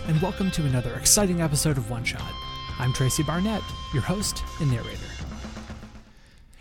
[0.00, 2.32] And welcome to another exciting episode of One Shot.
[2.78, 3.62] I'm Tracy Barnett,
[3.92, 4.98] your host and narrator.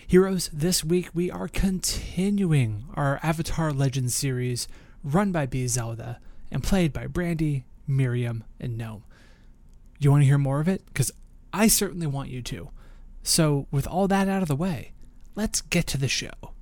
[0.06, 4.68] Heroes, this week we are continuing our Avatar Legends series
[5.04, 5.68] run by B.
[5.68, 6.20] Zelda
[6.52, 9.04] and played by Brandy, Miriam, and Gnome.
[10.00, 10.86] You want to hear more of it?
[10.86, 11.12] Because
[11.52, 12.70] I certainly want you to.
[13.24, 14.92] So, with all that out of the way,
[15.34, 16.53] let's get to the show.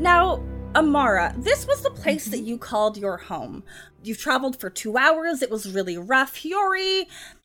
[0.00, 0.42] Now,
[0.74, 3.64] Amara, this was the place that you called your home.
[4.02, 5.42] You've traveled for two hours.
[5.42, 6.36] It was really rough.
[6.36, 7.02] Hiyori,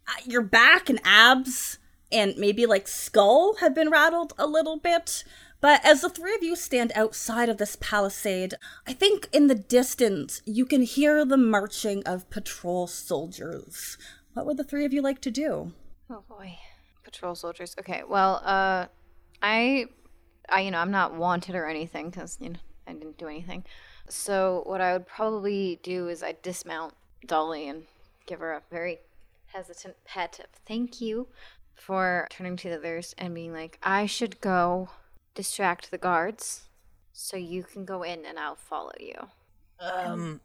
[0.07, 1.79] uh, your back and abs
[2.13, 5.25] and maybe like skull have been rattled a little bit.
[5.59, 8.53] But as the three of you stand outside of this palisade,
[8.87, 13.97] I think in the distance you can hear the marching of patrol soldiers.
[14.33, 15.73] What would the three of you like to do?
[16.09, 16.57] Oh boy,
[17.03, 17.75] patrol soldiers.
[17.77, 18.85] Okay, well, uh,
[19.41, 19.87] I,
[20.49, 23.63] I, you know, I'm not wanted or anything because you know I didn't do anything.
[24.07, 26.93] So what I would probably do is I dismount
[27.25, 27.83] Dolly and
[28.25, 28.99] give her a very
[29.47, 31.27] hesitant pet of thank you
[31.73, 34.89] for turning to the others and being like, I should go
[35.33, 36.63] distract the guards
[37.13, 39.27] so you can go in and I'll follow you.
[39.79, 40.41] Um,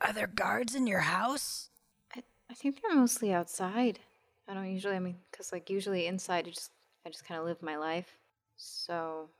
[0.00, 1.70] are there guards in your house?
[2.14, 4.00] I, I think they're mostly outside.
[4.46, 6.70] I don't usually, I mean, because like usually inside, I just,
[7.06, 8.18] I just kind of live my life.
[8.58, 9.30] So,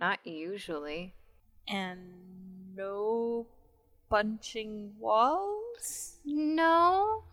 [0.00, 1.14] not usually.
[1.68, 1.98] And
[2.74, 3.46] no
[4.08, 6.16] punching walls?
[6.24, 7.24] No,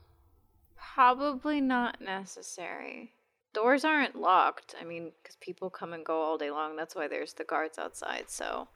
[0.75, 3.13] probably not necessary.
[3.53, 4.75] Doors aren't locked.
[4.79, 6.75] I mean, because people come and go all day long.
[6.75, 8.25] That's why there's the guards outside.
[8.29, 8.67] So,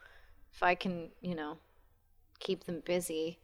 [0.54, 1.58] if I can, you know,
[2.40, 3.40] keep them busy,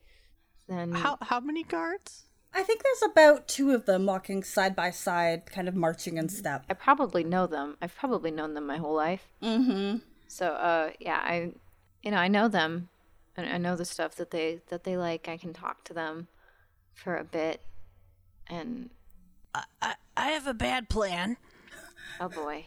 [0.67, 2.23] then How how many guards?
[2.55, 6.29] I think there's about two of them walking side by side, kind of marching in
[6.29, 6.65] step.
[6.69, 7.77] I probably know them.
[7.81, 9.27] I've probably known them my whole life.
[9.41, 9.97] Mm-hmm.
[10.27, 11.51] So, uh, yeah, I,
[12.03, 12.89] you know, I know them,
[13.35, 15.27] and I know the stuff that they that they like.
[15.27, 16.27] I can talk to them
[16.93, 17.61] for a bit,
[18.47, 18.91] and
[19.55, 21.37] I, I, I have a bad plan.
[22.19, 22.65] oh boy,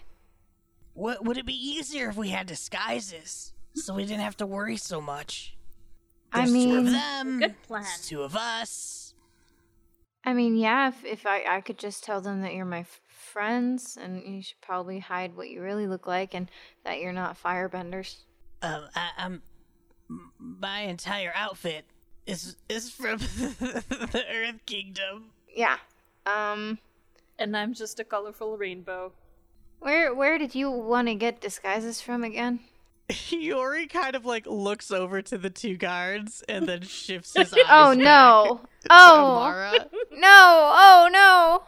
[0.94, 4.76] What would it be easier if we had disguises so we didn't have to worry
[4.76, 5.56] so much?
[6.32, 7.38] I mean, two of them.
[7.38, 7.84] Good plan.
[7.84, 9.05] there's Two of us.
[10.26, 13.00] I mean, yeah, if if I I could just tell them that you're my f-
[13.06, 16.50] friends, and you should probably hide what you really look like, and
[16.84, 18.16] that you're not firebenders.
[18.60, 19.42] Um, I, I'm.
[20.38, 21.84] My entire outfit
[22.26, 25.30] is is from the Earth Kingdom.
[25.54, 25.76] Yeah.
[26.26, 26.78] Um.
[27.38, 29.12] And I'm just a colorful rainbow.
[29.78, 32.60] Where where did you want to get disguises from again?
[33.30, 37.60] Yori kind of like looks over to the two guards and then shifts his eyes.
[37.68, 38.60] Oh back no!
[38.90, 39.72] Oh Amara.
[40.12, 40.72] no!
[40.74, 41.62] Oh no!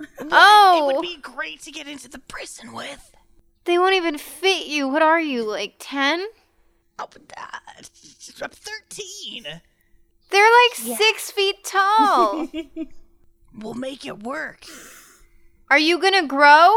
[0.00, 0.06] Oh!
[0.20, 0.92] It Oh!
[0.92, 3.12] would be great to get into the prison with.
[3.64, 4.88] They won't even fit you.
[4.88, 6.26] What are you, like 10?
[7.00, 7.58] Oh, but, uh,
[8.42, 9.44] I'm 13.
[10.30, 12.48] They're like six feet tall.
[13.60, 14.64] We'll make it work.
[15.68, 16.76] are you gonna grow?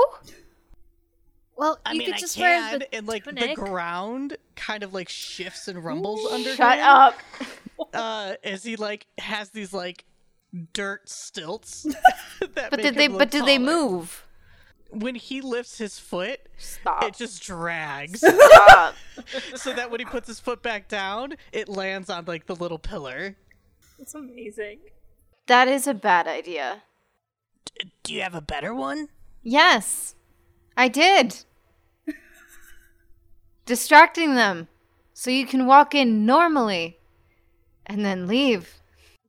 [1.58, 3.56] Well, I you mean, could I just wear can, the and like tunic.
[3.56, 6.86] the ground kind of like shifts and rumbles under Shut him.
[6.86, 7.16] up.
[7.96, 10.06] Uh, as he like has these like
[10.72, 11.82] dirt stilts.
[12.40, 14.26] that But make did they him look but did they move?
[14.92, 17.04] When he lifts his foot, Stop.
[17.04, 18.20] it just drags.
[18.20, 18.94] Stop.
[19.56, 22.78] so that when he puts his foot back down, it lands on like the little
[22.78, 23.36] pillar.
[23.98, 24.80] It's amazing.
[25.48, 26.84] that is a bad idea.
[27.66, 29.08] D- Do you have a better one?
[29.42, 30.14] Yes.
[30.82, 31.46] I did.
[33.68, 34.68] Distracting them
[35.14, 36.98] so you can walk in normally
[37.86, 38.80] and then leave.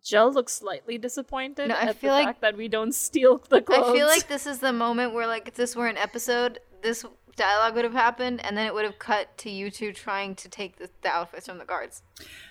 [0.02, 3.36] Jill looks slightly disappointed No, I at feel the like- fact that we don't steal
[3.50, 3.90] the clothes.
[3.90, 7.04] I feel like this is the moment where, like, if this were an episode, this
[7.36, 10.48] dialogue would have happened, and then it would have cut to you two trying to
[10.48, 12.02] take the, the outfits from the guards.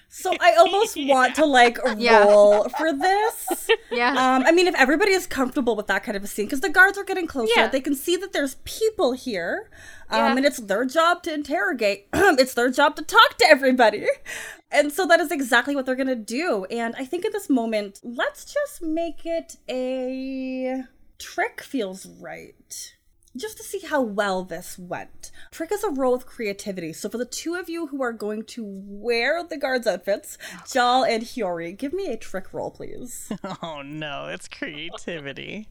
[0.09, 2.23] So I almost want to like Yeah.
[2.25, 3.69] roll for this.
[3.91, 4.09] Yeah.
[4.11, 6.69] Um, I mean, if everybody is comfortable with that kind of a scene, because the
[6.69, 7.67] guards are getting closer, Yeah.
[7.67, 9.69] they can see that there's people here,
[10.09, 10.35] um, Yeah.
[10.37, 12.07] and it's their job to interrogate.
[12.13, 14.05] it's their job to talk to everybody,
[14.71, 16.65] and so that is exactly what they're gonna do.
[16.65, 20.83] And I think at this moment, let's just make it a
[21.19, 22.95] trick feels right.
[23.35, 25.31] Just to see how well this went.
[25.51, 26.91] Trick is a roll of creativity.
[26.91, 30.37] So for the two of you who are going to wear the guards' outfits,
[30.69, 33.31] Jal and Hiyori, give me a trick roll, please.
[33.63, 35.67] Oh no, it's creativity.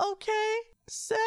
[0.00, 0.54] okay,
[0.88, 1.22] seven.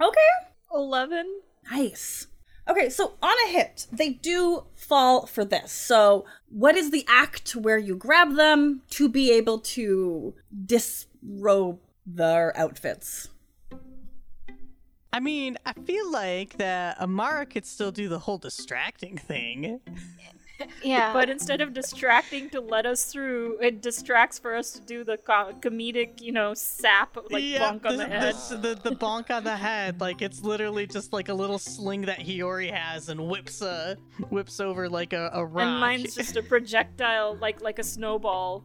[0.00, 0.50] Okay.
[0.74, 1.40] 11.
[1.70, 2.26] Nice.
[2.68, 5.72] Okay, so on a hit, they do fall for this.
[5.72, 10.34] So, what is the act where you grab them to be able to
[10.66, 13.28] disrobe their outfits?
[15.12, 19.80] I mean, I feel like that Amara could still do the whole distracting thing.
[20.82, 21.12] Yeah.
[21.12, 25.16] But instead of distracting to let us through, it distracts for us to do the
[25.16, 28.34] co- comedic, you know, sap, like bonk on the, head.
[28.50, 32.02] The, the, the bonk on the head, like it's literally just like a little sling
[32.02, 33.94] that Hiyori has and whips uh
[34.30, 35.64] whips over like a, a rock.
[35.64, 38.64] and mine's just a projectile, like like a snowball.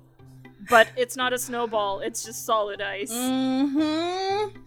[0.69, 3.11] But it's not a snowball; it's just solid ice.
[3.11, 4.57] Mm-hmm.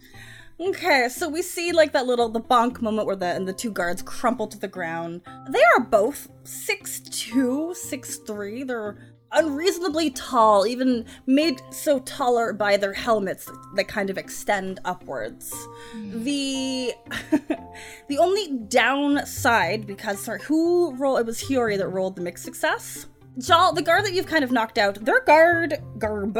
[0.58, 3.70] Okay, so we see like that little the bonk moment where the and the two
[3.70, 5.20] guards crumple to the ground.
[5.50, 8.66] They are both 6'2", 6'3".
[8.66, 8.96] They're
[9.32, 15.52] unreasonably tall, even made so taller by their helmets that kind of extend upwards.
[15.92, 16.24] Hmm.
[16.24, 16.94] The
[18.08, 23.06] the only downside, because sorry, who roll it was Hiyori that rolled the mixed success.
[23.38, 26.38] Jal, the guard that you've kind of knocked out, their guard garb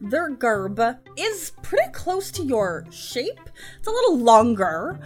[0.00, 0.80] their garb
[1.16, 3.40] is pretty close to your shape.
[3.78, 4.98] It's a little longer.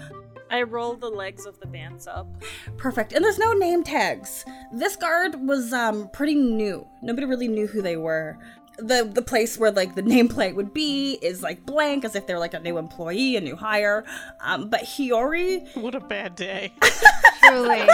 [0.50, 2.28] I roll the legs of the bands up.
[2.76, 3.14] Perfect.
[3.14, 4.44] And there's no name tags.
[4.70, 6.86] This guard was um pretty new.
[7.02, 8.36] Nobody really knew who they were.
[8.78, 12.38] The the place where like the nameplate would be is like blank as if they're
[12.38, 14.04] like a new employee, a new hire.
[14.40, 16.74] Um but Hiyori, what a bad day.
[17.44, 17.88] Truly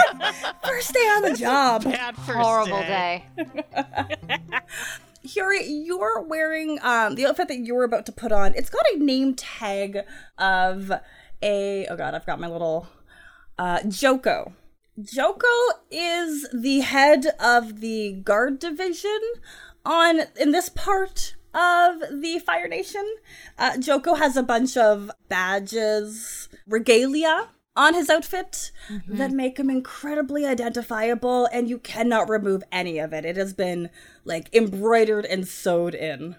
[0.65, 1.85] first day on the job.
[1.85, 3.25] Bad first horrible day.
[3.37, 3.53] day.
[5.25, 8.53] Hiyori, you're wearing um the outfit that you're about to put on.
[8.55, 9.99] It's got a name tag
[10.37, 10.91] of
[11.41, 12.87] a oh god, I've got my little
[13.57, 14.53] uh Joko.
[15.01, 15.47] Joko
[15.89, 19.19] is the head of the guard division
[19.85, 23.05] on in this part of the Fire Nation.
[23.57, 29.15] Uh, Joko has a bunch of badges, regalia on his outfit mm-hmm.
[29.15, 33.23] that make him incredibly identifiable, and you cannot remove any of it.
[33.23, 33.89] It has been
[34.25, 36.35] like embroidered and sewed in.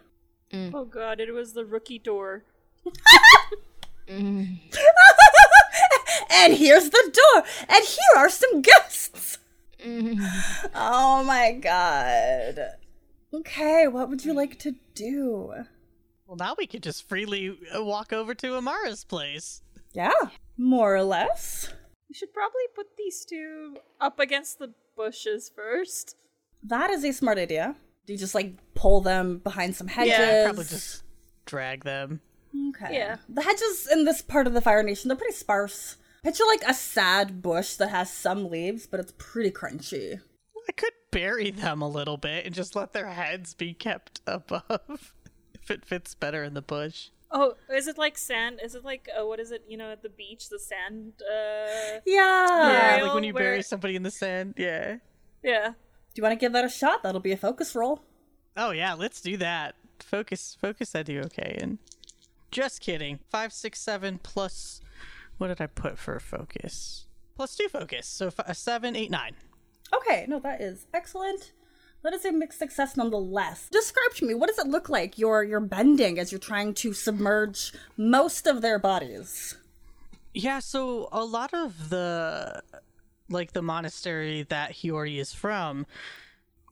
[0.52, 0.72] Mm.
[0.75, 2.44] Oh god, it was the rookie door.
[4.06, 4.58] Mm.
[6.31, 9.38] and here's the door, and here are some guests.
[9.82, 10.20] Mm.
[10.75, 12.75] oh my god.
[13.32, 15.54] Okay, what would you like to do?
[16.26, 19.62] Well, now we could just freely uh, walk over to Amara's place.
[19.94, 20.12] Yeah,
[20.61, 21.73] more or less.
[22.09, 26.17] We should probably put these two up against the bushes first.
[26.62, 27.77] That is a smart idea.
[28.07, 30.12] Do you just like pull them behind some hedges?
[30.12, 31.03] Yeah, probably just
[31.47, 32.21] drag them.
[32.71, 32.95] Okay.
[32.95, 33.17] Yeah.
[33.29, 35.97] The hedges in this part of the Fire Nation, they're pretty sparse.
[36.23, 40.21] Picture like a sad bush that has some leaves, but it's pretty crunchy.
[40.69, 45.15] I could bury them a little bit and just let their heads be kept above
[45.55, 47.09] if it fits better in the bush.
[47.32, 48.61] Oh, is it like sand?
[48.62, 49.62] Is it like uh, what is it?
[49.69, 51.12] You know, at the beach, the sand.
[51.23, 52.97] uh Yeah.
[52.97, 54.55] Yeah, like when you where- bury somebody in the sand.
[54.56, 54.97] Yeah.
[55.43, 55.69] Yeah.
[55.69, 55.75] Do
[56.17, 57.03] you want to give that a shot?
[57.05, 58.03] That'll be a focus roll.
[58.56, 59.77] Oh yeah, let's do that.
[60.00, 60.94] Focus, focus.
[60.94, 61.56] I do okay.
[61.61, 61.79] And
[62.50, 63.21] just kidding.
[63.31, 64.81] Five, six, seven plus.
[65.38, 67.06] What did I put for focus?
[67.37, 68.06] Plus two focus.
[68.09, 69.35] So f- a seven, eight, nine.
[69.94, 71.53] Okay, no, that is excellent.
[72.02, 73.69] That is a mixed success nonetheless.
[73.70, 76.93] Describe to me, what does it look like you're you're bending as you're trying to
[76.93, 79.56] submerge most of their bodies?
[80.32, 82.62] Yeah, so a lot of the
[83.29, 85.87] like the monastery that Hiyori is from,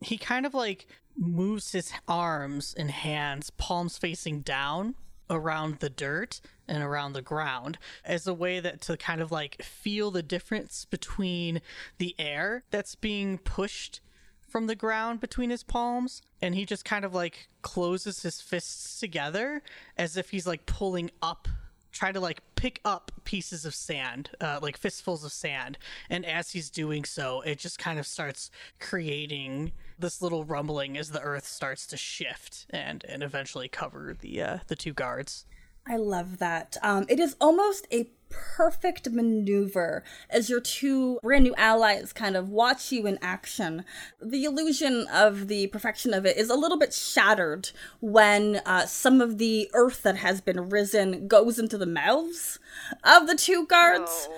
[0.01, 4.95] he kind of like moves his arms and hands, palms facing down
[5.31, 9.63] around the dirt and around the ground as a way that to kind of like
[9.63, 11.61] feel the difference between
[11.99, 14.01] the air that's being pushed
[14.49, 18.99] from the ground between his palms and he just kind of like closes his fists
[18.99, 19.63] together
[19.97, 21.49] as if he's like pulling up
[21.91, 25.79] trying to like pick up pieces of sand uh, like fistfuls of sand
[26.11, 31.11] and as he's doing so it just kind of starts creating this little rumbling as
[31.11, 35.45] the earth starts to shift and and eventually cover the uh, the two guards
[35.91, 36.77] I love that.
[36.83, 42.49] Um, it is almost a perfect maneuver as your two brand new allies kind of
[42.49, 43.85] watch you in action.
[44.21, 47.71] The illusion of the perfection of it is a little bit shattered
[48.01, 52.59] when uh, some of the earth that has been risen goes into the mouths
[53.05, 54.29] of the two guards.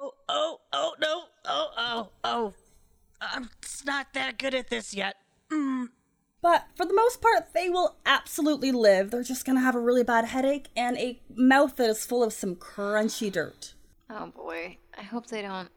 [0.00, 1.22] Oh, oh, oh, no.
[1.44, 2.54] Oh, oh, oh.
[3.20, 3.50] I'm
[3.84, 5.16] not that good at this yet.
[6.42, 9.10] But for the most part, they will absolutely live.
[9.10, 12.32] They're just gonna have a really bad headache and a mouth that is full of
[12.32, 13.74] some crunchy dirt.
[14.08, 14.78] Oh boy.
[14.98, 15.68] I hope they don't.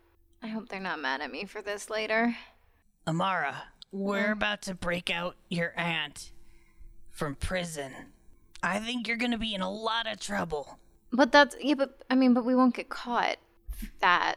[0.41, 2.35] I hope they're not mad at me for this later.
[3.07, 4.31] Amara, we're mm-hmm.
[4.33, 6.31] about to break out your aunt
[7.11, 7.93] from prison.
[8.61, 10.79] I think you're gonna be in a lot of trouble.
[11.11, 11.75] But that's yeah.
[11.75, 13.37] But I mean, but we won't get caught.
[13.99, 14.35] That,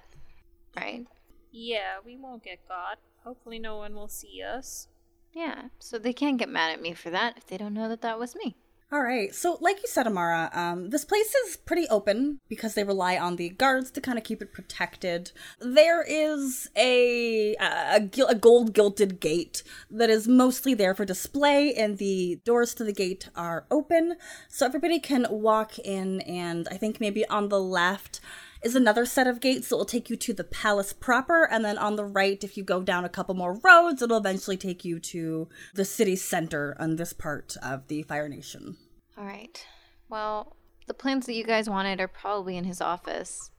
[0.77, 1.07] right?
[1.53, 2.99] Yeah, we won't get caught.
[3.25, 4.89] Hopefully, no one will see us.
[5.37, 5.65] Yeah.
[5.79, 8.19] So they can't get mad at me for that if they don't know that that
[8.19, 8.57] was me.
[8.91, 9.35] All right.
[9.35, 13.35] So, like you said, Amara, um, this place is pretty open because they rely on
[13.35, 15.33] the guards to kind of keep it protected.
[15.59, 21.99] There is a a, a gold gilded gate that is mostly there for display, and
[21.99, 24.17] the doors to the gate are open,
[24.49, 26.21] so everybody can walk in.
[26.21, 28.21] And I think maybe on the left
[28.67, 31.79] is another set of gates that will take you to the palace proper, and then
[31.79, 34.99] on the right, if you go down a couple more roads, it'll eventually take you
[34.99, 38.77] to the city center on this part of the Fire Nation.
[39.17, 39.65] All right.
[40.09, 40.57] Well,
[40.89, 43.51] the plans that you guys wanted are probably in his office.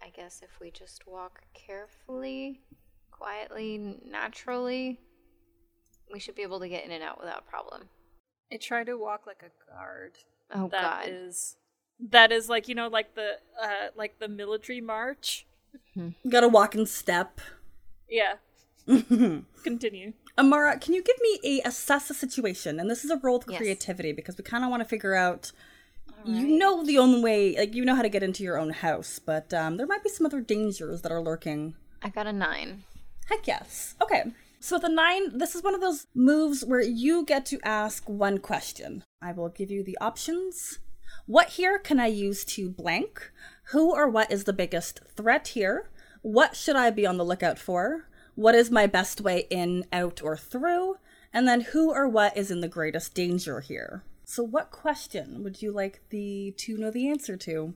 [0.00, 2.60] I guess if we just walk carefully,
[3.10, 5.00] quietly, naturally,
[6.12, 7.88] we should be able to get in and out without problem.
[8.52, 10.12] I try to walk like a guard.
[10.54, 11.08] Oh That god.
[11.08, 11.56] is-
[12.10, 15.46] that is like you know like the uh like the military march.
[15.94, 17.40] You gotta walk in step.
[18.08, 18.34] Yeah.
[19.64, 20.12] Continue.
[20.38, 22.80] Amara, can you give me a assess the situation?
[22.80, 23.58] And this is a roll with Yes.
[23.58, 25.52] creativity because we kind of want to figure out.
[26.24, 29.18] You know the only way, like you know how to get into your own house,
[29.18, 31.74] but um, there might be some other dangers that are lurking.
[32.00, 32.84] I got a 9.
[33.28, 33.96] Heck yes.
[34.00, 34.22] Okay.
[34.60, 38.08] So with a nine, this is one of those moves where you get to ask
[38.08, 39.02] one question.
[39.20, 40.78] I will give you the options.
[41.26, 43.30] What here can I use to blank?
[43.70, 45.88] Who or what is the biggest threat here?
[46.22, 48.08] What should I be on the lookout for?
[48.34, 50.96] What is my best way in, out, or through?
[51.32, 54.02] And then who or what is in the greatest danger here?
[54.24, 57.74] So, what question would you like the to know the answer to?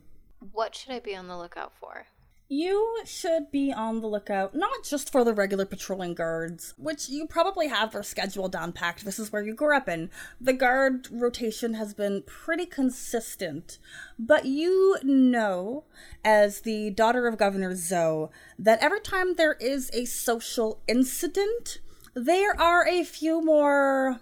[0.51, 2.07] What should I be on the lookout for?
[2.49, 7.27] You should be on the lookout not just for the regular patrolling guards, which you
[7.27, 9.03] probably have their schedule down packed.
[9.03, 10.09] This is where you grew up in.
[10.39, 13.79] The guard rotation has been pretty consistent,
[14.17, 15.83] but you know,
[16.23, 21.79] as the daughter of Governor Zoe, that every time there is a social incident,
[22.13, 24.21] there are a few more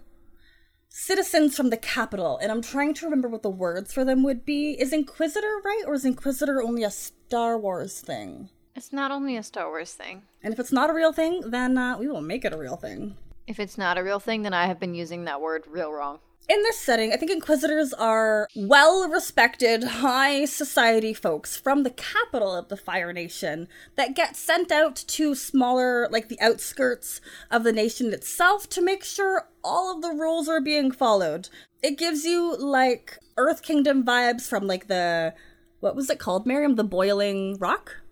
[0.98, 4.46] citizens from the capital, and I'm trying to remember what the words for them would
[4.46, 4.80] be.
[4.80, 8.50] Is Inquisitor right, or is Inquisitor only a Star Wars thing?
[8.76, 10.24] It's not only a Star Wars thing.
[10.42, 12.78] And if it's not a real thing, then uh, we will make it a real
[12.78, 13.18] thing.
[13.46, 16.20] If it's not a real thing, then I have been using that word real wrong.
[16.48, 22.56] In this setting, I think Inquisitors are well respected, high society folks from the capital
[22.56, 27.72] of the Fire Nation that get sent out to smaller, like the outskirts of the
[27.72, 31.50] nation itself to make sure all of the rules are being followed.
[31.82, 35.34] It gives you like Earth Kingdom vibes from like the,
[35.80, 36.76] what was it called, Miriam?
[36.76, 38.04] The Boiling Rock?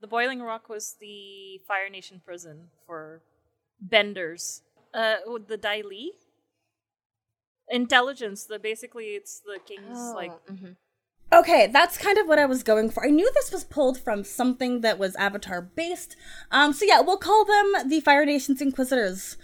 [0.00, 3.22] The Boiling Rock was the Fire Nation prison for
[3.80, 4.62] benders.
[4.92, 5.16] Uh,
[5.46, 6.14] the Dai Li?
[7.68, 8.44] Intelligence.
[8.44, 10.76] The basically, it's the king's like mhm.
[11.32, 13.04] Okay, that's kind of what I was going for.
[13.04, 16.16] I knew this was pulled from something that was Avatar based.
[16.52, 19.36] Um, so yeah, we'll call them the Fire Nation's Inquisitors.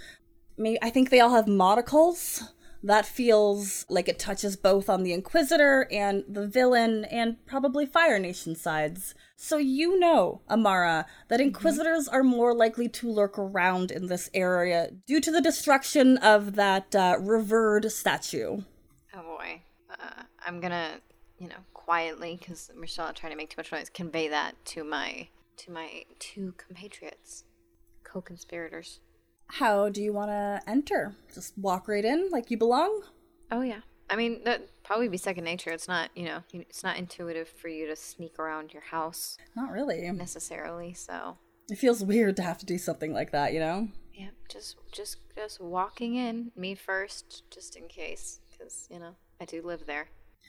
[0.56, 2.44] Maybe, I think they all have monocles.
[2.84, 8.18] That feels like it touches both on the Inquisitor and the villain and probably Fire
[8.18, 9.14] Nation sides.
[9.36, 14.90] So you know, Amara, that Inquisitors are more likely to lurk around in this area
[15.06, 18.62] due to the destruction of that uh, revered statue.
[19.14, 19.62] Oh boy.
[19.88, 21.00] Uh, I'm gonna,
[21.38, 24.54] you know, quietly, because we're still not trying to make too much noise, convey that
[24.66, 27.44] to my to my two compatriots,
[28.02, 29.00] co-conspirators.
[29.58, 31.14] How do you want to enter?
[31.34, 33.02] Just walk right in like you belong?
[33.50, 33.80] Oh yeah.
[34.08, 35.70] I mean, that probably be second nature.
[35.70, 39.70] It's not, you know, it's not intuitive for you to sneak around your house Not
[39.70, 40.10] really.
[40.10, 40.92] necessarily.
[40.94, 41.38] So,
[41.70, 43.88] It feels weird to have to do something like that, you know?
[44.14, 49.44] yeah, just just just walking in, me first, just in case, because you know I
[49.46, 50.08] do live there.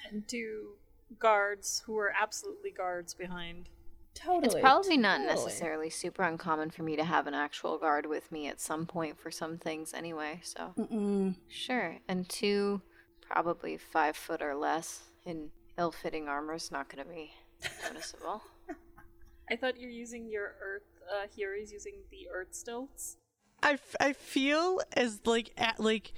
[0.10, 0.76] and two
[1.20, 3.70] guards who are absolutely guards behind.
[4.16, 4.46] Totally.
[4.46, 5.36] It's probably not totally.
[5.36, 9.20] necessarily super uncommon for me to have an actual guard with me at some point
[9.20, 11.36] for some things anyway, so Mm-mm.
[11.50, 11.98] sure.
[12.08, 12.82] And two,
[13.22, 17.32] probably five foot or less in ill fitting armor is not going to be
[17.92, 18.44] noticeable.
[19.52, 20.84] I thought you're using your earth.
[21.12, 23.18] Uh, Hiyori's using the earth stilts.
[23.62, 26.14] I, f- I feel as like at like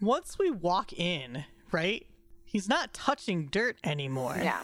[0.00, 2.06] once we walk in, right?
[2.44, 4.36] He's not touching dirt anymore.
[4.42, 4.62] yeah.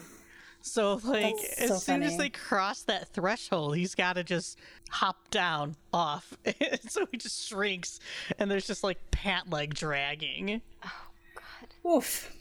[0.71, 4.57] So like That's as so soon as they cross that threshold, he's got to just
[4.89, 6.37] hop down off.
[6.87, 7.99] so he just shrinks,
[8.37, 10.61] and there's just like pant leg dragging.
[10.85, 10.91] Oh
[11.35, 11.89] god.
[11.89, 12.33] Oof.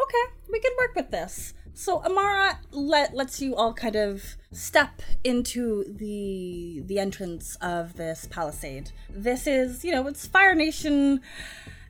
[0.00, 1.54] Okay, we can work with this.
[1.78, 8.26] So Amara let lets you all kind of step into the the entrance of this
[8.30, 8.92] palisade.
[9.10, 11.20] This is, you know, it's Fire Nation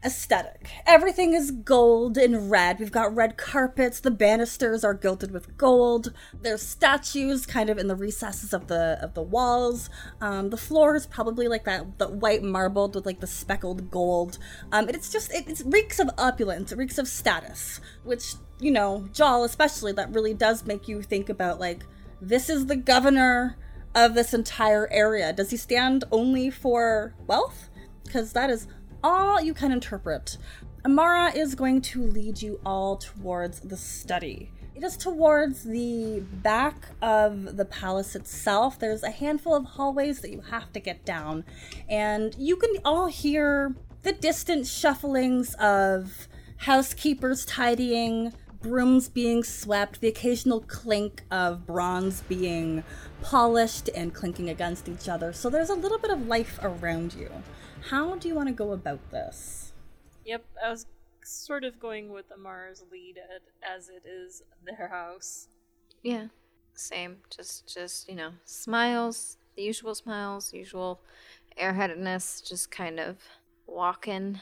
[0.07, 0.71] aesthetic.
[0.87, 2.79] Everything is gold and red.
[2.79, 3.99] We've got red carpets.
[3.99, 6.13] The banisters are gilded with gold.
[6.41, 9.91] There's statues kind of in the recesses of the of the walls.
[10.21, 14.39] Um, the floor is probably like that the white marbled with like the speckled gold.
[14.71, 16.71] Um, it's just it, it reeks of opulence.
[16.71, 21.29] It reeks of status, which you know, Jal especially that really does make you think
[21.29, 21.85] about like
[22.21, 23.59] this is the governor
[23.93, 25.33] of this entire area.
[25.33, 27.71] Does he stand only for wealth?
[28.05, 28.69] Because that is
[29.03, 30.39] all you can interpret.
[30.85, 34.51] Amara is going to lead you all towards the study.
[34.75, 38.79] It is towards the back of the palace itself.
[38.79, 41.45] There's a handful of hallways that you have to get down,
[41.89, 48.33] and you can all hear the distant shufflings of housekeepers tidying,
[48.67, 52.83] brooms being swept, the occasional clink of bronze being
[53.23, 55.33] polished and clinking against each other.
[55.33, 57.31] So there's a little bit of life around you.
[57.91, 59.73] How do you want to go about this?
[60.25, 60.87] Yep, I was
[61.23, 63.19] sort of going with Amara's lead
[63.63, 65.47] as it is their house.
[66.03, 66.27] Yeah,
[66.75, 67.19] same.
[67.35, 71.01] Just, just you know, smiles, the usual smiles, usual
[71.57, 72.45] airheadedness.
[72.45, 73.19] Just kind of
[73.69, 74.41] walking,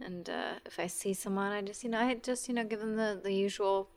[0.00, 2.80] and uh, if I see someone, I just, you know, I just, you know, give
[2.80, 3.88] them the the usual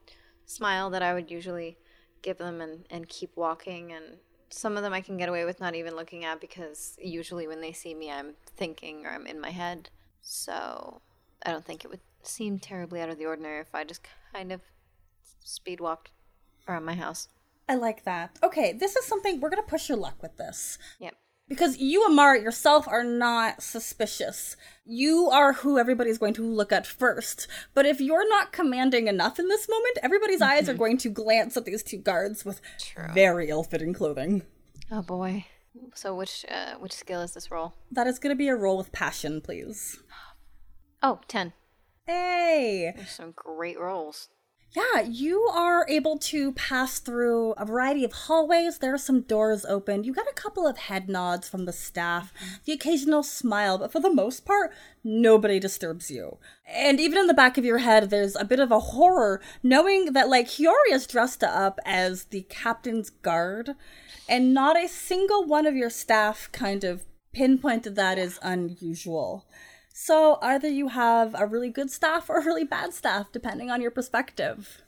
[0.45, 1.77] smile that I would usually
[2.21, 3.91] give them, and and keep walking.
[3.91, 4.17] And
[4.49, 7.61] some of them I can get away with not even looking at because usually when
[7.61, 9.89] they see me, I'm thinking or I'm in my head.
[10.21, 11.01] So
[11.45, 14.51] I don't think it would seem terribly out of the ordinary if I just kind
[14.51, 14.61] of
[15.43, 16.11] speed walked
[16.67, 17.29] around my house.
[17.69, 18.37] I like that.
[18.43, 20.77] Okay, this is something we're going to push your luck with this.
[20.99, 21.15] Yep.
[21.49, 24.57] Because you, Amara, yourself are not suspicious.
[24.85, 27.47] You are who everybody's going to look at first.
[27.73, 31.55] But if you're not commanding enough in this moment, everybody's eyes are going to glance
[31.55, 33.13] at these two guards with True.
[33.13, 34.43] very ill-fitting clothing.
[34.91, 35.45] Oh boy.
[35.93, 37.73] So which uh, which skill is this roll?
[37.91, 39.99] That is going to be a roll with passion, please.
[41.03, 41.53] Oh, 10.
[42.05, 42.93] Hey!
[42.95, 44.29] There's some great rolls.
[44.75, 48.77] Yeah, you are able to pass through a variety of hallways.
[48.77, 50.03] There are some doors open.
[50.03, 52.55] You got a couple of head nods from the staff, mm-hmm.
[52.65, 56.37] the occasional smile, but for the most part, nobody disturbs you.
[56.67, 60.11] And even in the back of your head, there's a bit of a horror knowing
[60.13, 63.73] that, like, Hiyori is dressed up as the captain's guard,
[64.27, 69.45] and not a single one of your staff kind of pinpointed that as unusual.
[69.99, 73.81] So either you have a really good staff or a really bad staff, depending on
[73.81, 74.83] your perspective.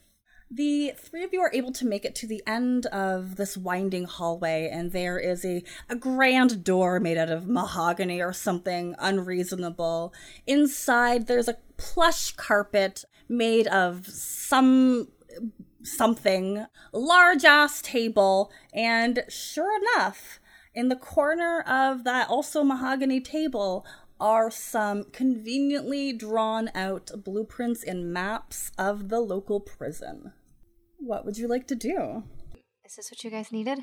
[0.51, 4.03] The three of you are able to make it to the end of this winding
[4.03, 10.13] hallway, and there is a, a grand door made out of mahogany or something unreasonable.
[10.45, 15.07] Inside, there's a plush carpet made of some
[15.81, 20.39] something, large ass table, and sure enough,
[20.75, 23.83] in the corner of that also mahogany table
[24.19, 30.33] are some conveniently drawn out blueprints and maps of the local prison.
[30.97, 32.23] What would you like to do?
[32.85, 33.79] Is this what you guys needed?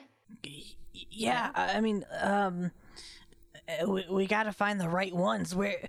[0.93, 2.71] Yeah, I I mean, um,
[3.69, 5.55] uh, we, we got to find the right ones.
[5.55, 5.89] Where,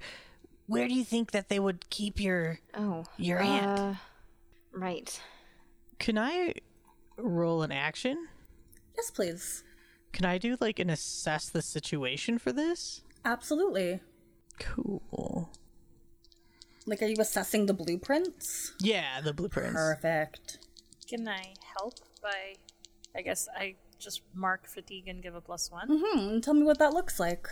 [0.68, 3.04] where do you think that they would keep your Oh.
[3.18, 3.80] your aunt?
[3.80, 3.94] Uh,
[4.74, 5.22] right.
[6.00, 6.54] Can I
[7.18, 8.28] roll an action?
[8.96, 9.64] Yes, please.
[10.14, 13.02] Can I do like an assess the situation for this?
[13.26, 14.00] Absolutely.
[14.60, 15.50] Cool.
[16.86, 18.74] Like, are you assessing the blueprints?
[18.80, 19.74] Yeah, the blueprints.
[19.74, 20.60] Perfect.
[21.10, 22.56] Can I help by.
[23.16, 25.90] I guess I just mark fatigue and give a plus one?
[25.90, 26.40] Mm-hmm.
[26.40, 27.48] tell me what that looks like.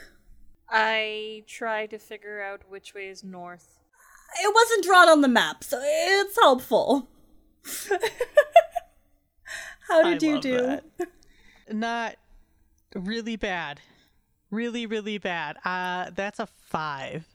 [0.70, 3.80] I try to figure out which way is north.
[4.42, 7.08] It wasn't drawn on the map, so it's helpful.
[9.88, 10.58] How I did you love do?
[10.58, 10.84] that.
[11.72, 12.16] Not
[12.96, 13.82] really bad.
[14.52, 15.58] Really, really bad.
[15.66, 17.26] Uh, that's a five.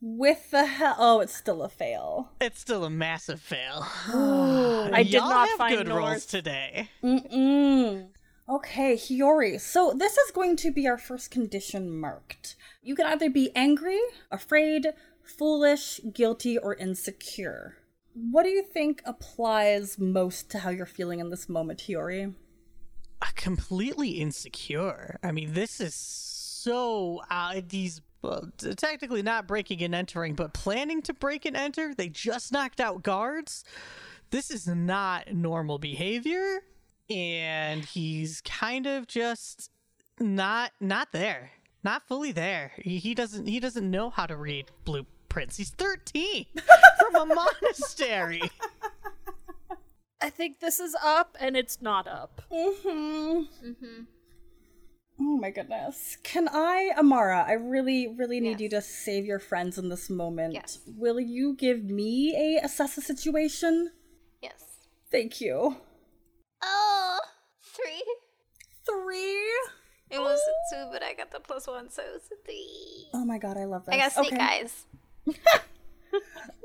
[0.00, 0.96] With the hell?
[0.98, 2.30] Oh, it's still a fail.
[2.40, 3.86] It's still a massive fail.
[4.08, 6.04] I did Y'all not have find good north.
[6.04, 6.90] rolls today.
[7.02, 8.08] Mm-mm.
[8.48, 9.60] Okay, Hiyori.
[9.60, 12.56] So this is going to be our first condition marked.
[12.82, 13.98] You can either be angry,
[14.30, 14.88] afraid,
[15.24, 17.76] foolish, guilty, or insecure.
[18.14, 22.34] What do you think applies most to how you're feeling in this moment, Hiyori?
[23.20, 25.18] Uh, completely insecure.
[25.22, 25.94] I mean, this is
[26.66, 31.94] so uh, these well, technically not breaking and entering, but planning to break and enter.
[31.94, 33.62] They just knocked out guards.
[34.30, 36.58] This is not normal behavior,
[37.08, 39.70] and he's kind of just
[40.18, 41.52] not not there,
[41.84, 42.72] not fully there.
[42.78, 45.56] He, he doesn't he doesn't know how to read blueprints.
[45.56, 46.46] He's thirteen
[46.98, 48.42] from a monastery.
[50.20, 52.42] I think this is up and it's not up.
[52.50, 54.02] Mm-hmm.
[55.18, 56.18] Oh my goodness.
[56.22, 58.60] Can I, Amara, I really, really need Yes.
[58.60, 60.54] you to save your friends in this moment.
[60.54, 60.80] Yes.
[60.86, 63.92] Will you give me a assess the situation?
[64.42, 64.62] Yes.
[65.10, 65.76] Thank you.
[66.62, 67.18] Oh,
[67.62, 68.04] three.
[68.84, 69.50] Three.
[70.10, 73.08] It was a two, but I got the plus one, so it was a three.
[73.14, 73.94] Oh my god, I love that.
[73.94, 74.42] I got snake okay.
[74.42, 74.84] eyes.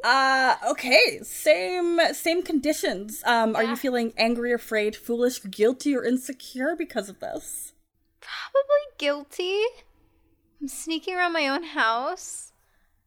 [0.03, 1.19] Uh okay.
[1.23, 3.21] Same same conditions.
[3.25, 7.70] Um, are you feeling angry, afraid, foolish, guilty, or insecure because of this?
[8.21, 9.59] Probably guilty.
[10.61, 12.53] I'm sneaking around my own house,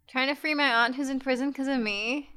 [0.08, 2.30] trying to free my aunt who's in prison because of me.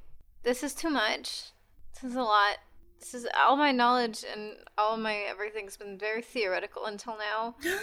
[0.44, 1.52] This is too much.
[1.94, 2.58] This is a lot.
[3.00, 7.56] This is all my knowledge and all my everything's been very theoretical until now.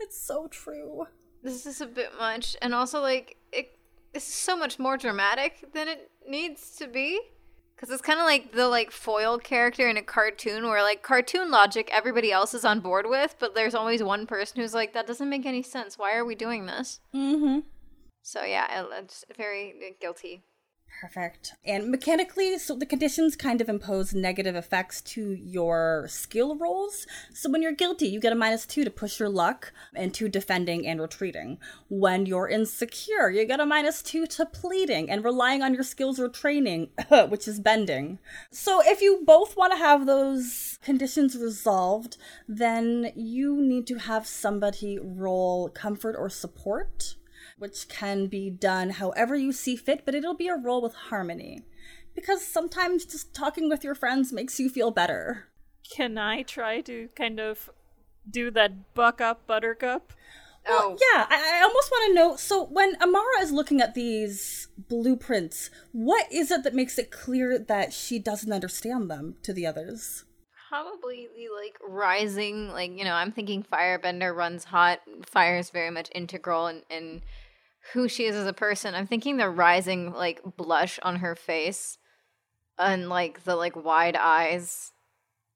[0.00, 1.08] It's so true.
[1.42, 3.76] This is a bit much, and also like it.
[4.14, 7.20] Is so much more dramatic than it needs to be.
[7.78, 11.52] Because it's kind of like the like foil character in a cartoon where like cartoon
[11.52, 15.06] logic everybody else is on board with, but there's always one person who's like, that
[15.06, 15.96] doesn't make any sense.
[15.96, 16.98] Why are we doing this?
[17.14, 17.60] Mm-hmm.
[18.22, 20.42] So yeah, it's very guilty.
[21.00, 21.54] Perfect.
[21.64, 27.06] And mechanically, so the conditions kind of impose negative effects to your skill rolls.
[27.32, 30.28] So when you're guilty, you get a minus two to push your luck and to
[30.28, 31.58] defending and retreating.
[31.88, 36.18] When you're insecure, you get a minus two to pleading and relying on your skills
[36.18, 36.88] or training,
[37.28, 38.18] which is bending.
[38.50, 42.16] So if you both want to have those conditions resolved,
[42.48, 47.14] then you need to have somebody roll comfort or support
[47.58, 51.62] which can be done however you see fit, but it'll be a roll with harmony.
[52.14, 55.48] Because sometimes just talking with your friends makes you feel better.
[55.94, 57.70] Can I try to kind of
[58.28, 60.12] do that buck up buttercup?
[60.66, 60.90] Oh.
[60.90, 62.36] Well, yeah, I, I almost want to know.
[62.36, 67.58] So, when Amara is looking at these blueprints, what is it that makes it clear
[67.58, 70.24] that she doesn't understand them to the others?
[70.68, 75.00] Probably the like rising, like you know, I'm thinking Firebender runs hot.
[75.24, 77.22] Fire is very much integral in, in
[77.92, 78.94] who she is as a person.
[78.94, 81.98] I'm thinking the rising like blush on her face,
[82.78, 84.92] and like the like wide eyes,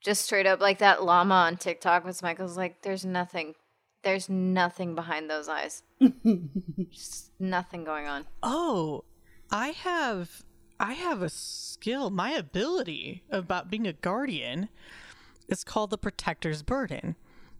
[0.02, 2.04] just straight up like that llama on TikTok.
[2.04, 3.54] Was Michael's like, there's nothing,
[4.02, 5.82] there's nothing behind those eyes,
[6.90, 8.26] just nothing going on.
[8.42, 9.04] Oh,
[9.50, 10.42] I have
[10.82, 14.68] I have a skill, my ability about being a guardian
[15.48, 17.14] is called the protector's burden.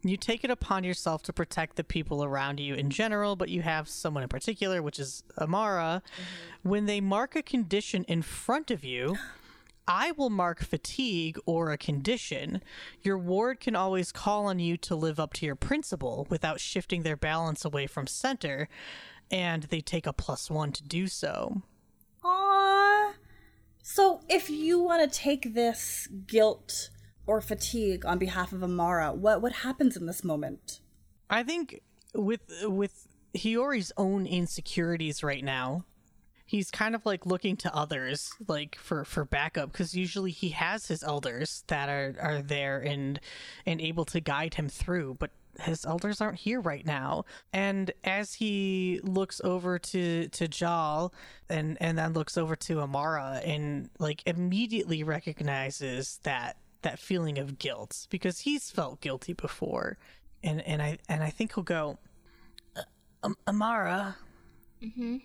[0.04, 3.62] You take it upon yourself to protect the people around you in general, but you
[3.62, 6.02] have someone in particular, which is Amara.
[6.04, 6.68] Mm-hmm.
[6.68, 9.16] When they mark a condition in front of you,
[9.86, 12.62] I will mark fatigue or a condition.
[13.02, 17.02] Your ward can always call on you to live up to your principle without shifting
[17.02, 18.68] their balance away from center,
[19.30, 21.62] and they take a plus one to do so.
[22.24, 23.12] Aww.
[23.82, 26.90] So, if you want to take this guilt
[27.32, 30.80] or fatigue on behalf of Amara, what what happens in this moment?
[31.30, 31.80] I think
[32.14, 35.86] with with Hiyori's own insecurities right now,
[36.44, 40.88] he's kind of like looking to others like for for backup because usually he has
[40.88, 43.18] his elders that are are there and
[43.64, 47.24] and able to guide him through, but his elders aren't here right now.
[47.50, 51.14] And as he looks over to to Jal
[51.48, 57.58] and and then looks over to Amara and like immediately recognizes that that feeling of
[57.58, 59.98] guilt because he's felt guilty before
[60.42, 61.98] and and I and I think he'll go,
[62.76, 62.82] "Uh,
[63.22, 64.16] um, Amara.
[64.82, 65.18] Mm-hmm.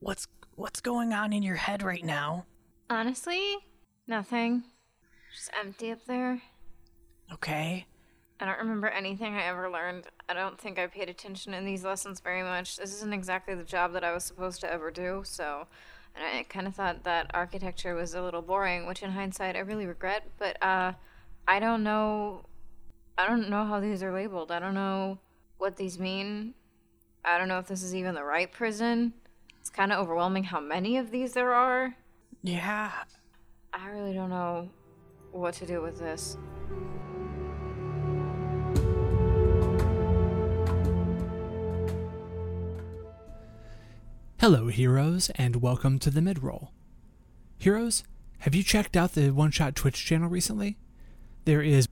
[0.00, 2.46] What's what's going on in your head right now?
[2.90, 3.56] Honestly,
[4.06, 4.64] nothing.
[5.34, 6.40] Just empty up there.
[7.32, 7.86] Okay.
[8.40, 10.06] I don't remember anything I ever learned.
[10.28, 12.76] I don't think I paid attention in these lessons very much.
[12.76, 15.66] This isn't exactly the job that I was supposed to ever do, so.
[16.14, 19.60] And I kind of thought that architecture was a little boring, which in hindsight I
[19.60, 20.24] really regret.
[20.38, 20.92] But uh,
[21.46, 22.44] I don't know.
[23.16, 24.50] I don't know how these are labeled.
[24.50, 25.18] I don't know
[25.58, 26.54] what these mean.
[27.24, 29.12] I don't know if this is even the right prison.
[29.60, 31.94] It's kind of overwhelming how many of these there are.
[32.42, 32.92] Yeah.
[33.72, 34.70] I really don't know
[35.32, 36.36] what to do with this.
[44.40, 46.68] Hello, heroes, and welcome to the midroll.
[47.58, 48.04] Heroes,
[48.38, 50.76] have you checked out the One Shot Twitch channel recently?
[51.44, 51.88] There is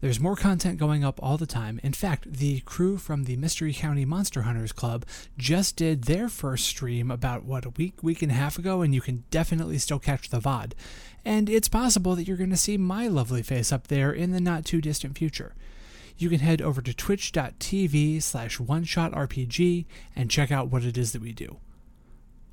[0.00, 1.78] there's more content going up all the time.
[1.84, 5.06] In fact, the crew from the Mystery County Monster Hunters Club
[5.38, 8.92] just did their first stream about what a week, week and a half ago, and
[8.92, 10.72] you can definitely still catch the VOD.
[11.24, 14.40] And it's possible that you're going to see my lovely face up there in the
[14.40, 15.54] not too distant future
[16.16, 20.96] you can head over to twitch.tv slash one shot rpg and check out what it
[20.96, 21.58] is that we do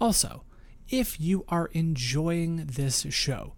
[0.01, 0.43] also
[0.89, 3.53] if you are enjoying this show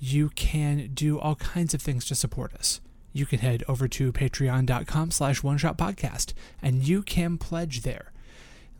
[0.00, 2.80] you can do all kinds of things to support us
[3.12, 8.12] you can head over to patreon.com slash one shot podcast and you can pledge there.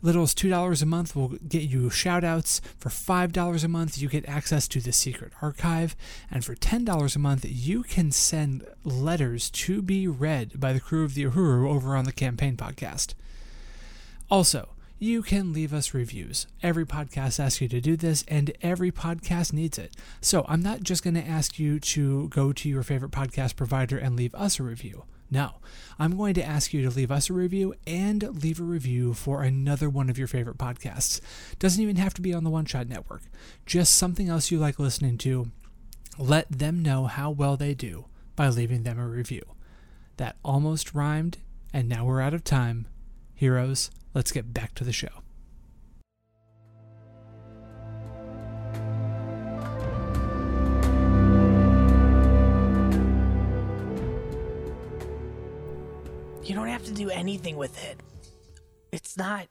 [0.01, 2.59] Little as $2 a month will get you shout outs.
[2.77, 5.95] For $5 a month, you get access to the secret archive.
[6.29, 11.05] And for $10 a month, you can send letters to be read by the crew
[11.05, 13.13] of the Uhuru over on the campaign podcast.
[14.29, 14.72] Also,
[15.03, 16.47] you can leave us reviews.
[16.61, 19.97] Every podcast asks you to do this, and every podcast needs it.
[20.21, 23.97] So I'm not just going to ask you to go to your favorite podcast provider
[23.97, 25.03] and leave us a review.
[25.29, 25.55] No,
[25.99, 29.43] I'm going to ask you to leave us a review and leave a review for
[29.43, 31.19] another one of your favorite podcasts.
[31.59, 33.23] Doesn't even have to be on the One Shot Network,
[33.65, 35.51] just something else you like listening to.
[36.17, 38.05] Let them know how well they do
[38.37, 39.43] by leaving them a review.
[40.15, 41.39] That almost rhymed,
[41.73, 42.87] and now we're out of time.
[43.35, 45.21] Heroes, let's get back to the show.
[56.43, 58.01] You don't have to do anything with it.
[58.91, 59.47] It's not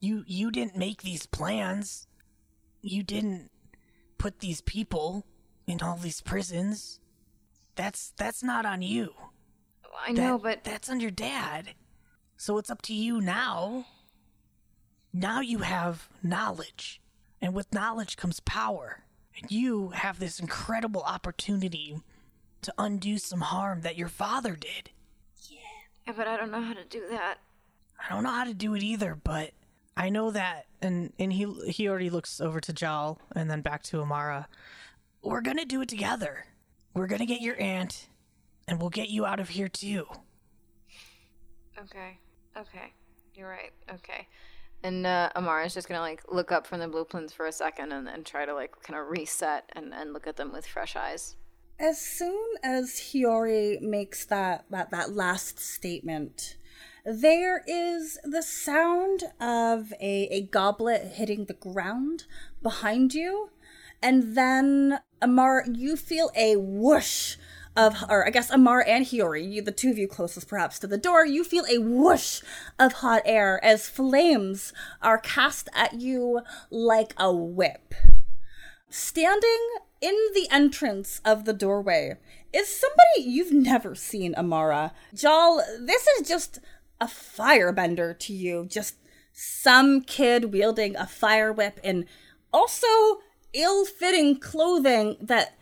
[0.00, 2.06] you you didn't make these plans.
[2.82, 3.50] You didn't
[4.18, 5.24] put these people
[5.66, 6.98] in all these prisons.
[7.76, 9.14] That's that's not on you.
[10.06, 11.74] I know, That- but that's on your dad.
[12.40, 13.84] So it's up to you now.
[15.12, 16.98] Now you have knowledge,
[17.42, 19.04] and with knowledge comes power.
[19.36, 22.00] And you have this incredible opportunity
[22.62, 24.88] to undo some harm that your father did.
[25.50, 27.40] Yeah, but I don't know how to do that.
[28.02, 29.50] I don't know how to do it either, but
[29.94, 33.82] I know that and and he he already looks over to Jal and then back
[33.82, 34.48] to Amara.
[35.20, 36.46] We're gonna do it together.
[36.94, 38.08] We're gonna get your aunt
[38.66, 40.06] and we'll get you out of here too.
[41.78, 42.18] Okay.
[42.56, 42.92] Okay.
[43.34, 43.72] You're right.
[43.92, 44.26] Okay.
[44.82, 48.06] And uh, Amara's just gonna like look up from the blueprints for a second and
[48.06, 51.36] then try to like kind of reset and, and look at them with fresh eyes.
[51.78, 56.56] As soon as Hiyori makes that, that, that last statement,
[57.06, 62.24] there is the sound of a, a goblet hitting the ground
[62.62, 63.50] behind you.
[64.02, 67.36] And then, Amar, you feel a whoosh
[67.76, 70.86] of, or I guess Amar and Hiyori, you, the two of you closest perhaps to
[70.86, 72.42] the door, you feel a whoosh
[72.78, 77.94] of hot air as flames are cast at you like a whip.
[78.88, 79.68] Standing
[80.00, 82.16] in the entrance of the doorway
[82.52, 84.92] is somebody you've never seen, Amara.
[85.14, 86.58] Jal, this is just
[87.00, 88.66] a firebender to you.
[88.68, 88.96] Just
[89.32, 92.06] some kid wielding a fire whip in
[92.52, 92.86] also
[93.52, 95.56] ill fitting clothing that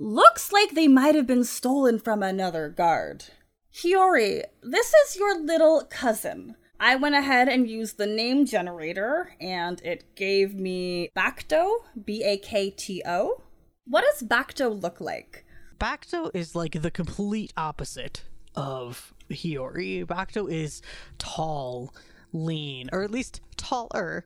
[0.00, 3.26] looks like they might have been stolen from another guard.
[3.72, 6.56] Hiyori, this is your little cousin.
[6.80, 11.70] I went ahead and used the name generator, and it gave me Bacto,
[12.02, 13.42] B A K T O.
[13.86, 15.44] What does Bacto look like?
[15.78, 18.22] Bacto is like the complete opposite
[18.54, 20.06] of Hiyori.
[20.06, 20.80] Bacto is
[21.18, 21.94] tall,
[22.32, 24.24] lean, or at least taller,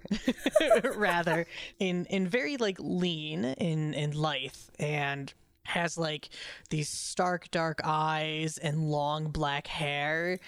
[0.94, 1.46] rather,
[1.80, 6.28] in in very like lean in in lithe and has like
[6.70, 10.38] these stark dark eyes and long black hair.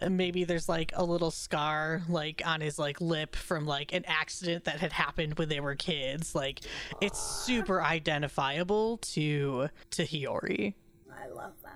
[0.00, 4.04] And Maybe there's like a little scar like on his like lip from like an
[4.06, 6.34] accident that had happened when they were kids.
[6.34, 6.60] Like
[7.00, 10.74] it's super identifiable to to Hiyori.
[11.10, 11.72] I love that.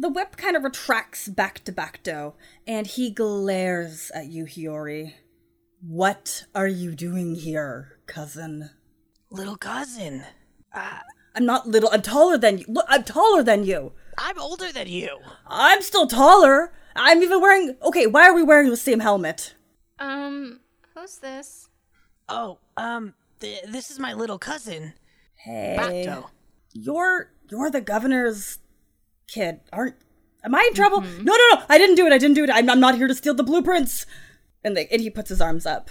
[0.00, 2.34] The whip kind of retracts back to Bacto,
[2.68, 5.14] and he glares at you, Hiyori.
[5.80, 8.70] What are you doing here, cousin?
[9.30, 10.22] Little cousin,
[10.72, 11.00] uh,
[11.38, 12.64] I'm not little, I'm taller than you.
[12.66, 13.92] Look, I'm taller than you.
[14.18, 15.20] I'm older than you.
[15.46, 16.72] I'm still taller.
[16.96, 17.76] I'm even wearing.
[17.80, 19.54] Okay, why are we wearing the same helmet?
[20.00, 20.58] Um,
[20.96, 21.68] who's this?
[22.28, 24.94] Oh, um, th- this is my little cousin,
[25.36, 25.76] Hey.
[25.78, 26.30] Bacto.
[26.72, 28.58] You're you're the governor's
[29.28, 29.94] kid, aren't?
[30.42, 31.02] Am I in trouble?
[31.02, 31.62] No, no, no!
[31.68, 32.12] I didn't do it.
[32.12, 32.50] I didn't do it.
[32.52, 34.06] I'm, I'm not here to steal the blueprints.
[34.64, 35.90] And, they, and he puts his arms up.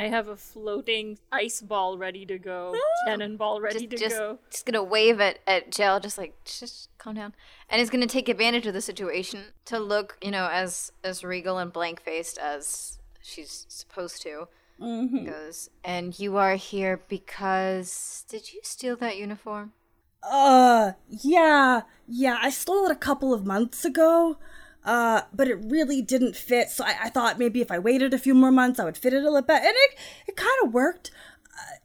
[0.00, 2.74] I have a floating ice ball ready to go,
[3.06, 4.38] cannonball ready to just, go.
[4.50, 7.34] just gonna wave at at Jill, just like just calm down,
[7.68, 11.58] and he's gonna take advantage of the situation to look, you know, as as regal
[11.58, 14.48] and blank faced as she's supposed to.
[14.80, 15.26] Mm-hmm.
[15.26, 19.74] Goes, and you are here because did you steal that uniform?
[20.22, 22.38] Uh, yeah, yeah.
[22.40, 24.38] I stole it a couple of months ago.
[24.84, 26.70] Uh, but it really didn't fit.
[26.70, 29.12] So I, I thought maybe if I waited a few more months, I would fit
[29.12, 29.62] it a little bit.
[29.62, 31.10] And it it kind of worked.
[31.46, 31.76] Uh,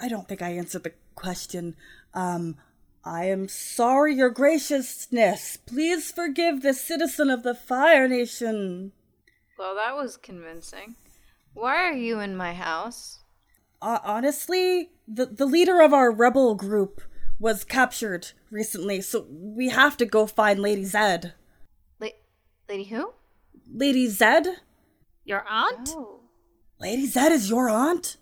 [0.00, 1.74] I don't think I answered the question.
[2.12, 2.56] Um,
[3.04, 5.58] I am sorry, Your Graciousness.
[5.58, 8.92] Please forgive this citizen of the Fire Nation.
[9.58, 10.94] Well, that was convincing.
[11.52, 13.20] Why are you in my house?
[13.82, 17.02] Uh, honestly, the the leader of our rebel group
[17.38, 21.34] was captured recently, so we have to go find Lady Zed.
[22.68, 23.12] La- Lady who?
[23.72, 24.46] Lady Zed?
[25.24, 25.90] Your aunt?
[25.92, 26.20] Oh.
[26.80, 28.16] Lady Zed is your aunt?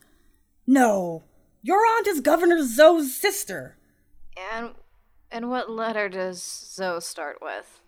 [0.67, 1.23] No.
[1.63, 3.77] Your aunt is Governor Zoe's sister.
[4.55, 4.71] And
[5.31, 7.81] and what letter does Zoe start with?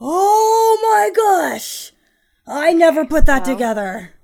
[0.00, 1.92] Oh my gosh!
[2.46, 4.14] I never put that together.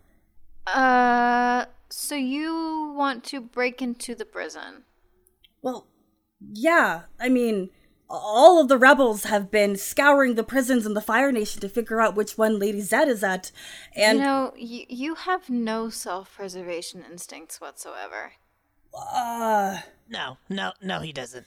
[0.67, 4.85] Uh, so you want to break into the prison?
[5.63, 5.87] Well,
[6.41, 7.71] yeah, I mean,
[8.09, 12.01] all of the rebels have been scouring the prisons in the Fire Nation to figure
[12.01, 13.51] out which one Lady Zed is at.
[13.97, 18.33] And, you know, y- you have no self-preservation instincts whatsoever.
[18.95, 21.47] uh, No, no, no, he doesn't.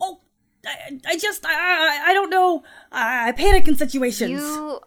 [0.00, 0.20] oh,
[0.66, 2.62] I, I just, I, I, I don't know.
[2.90, 4.30] I, I panic in situations.
[4.30, 4.80] You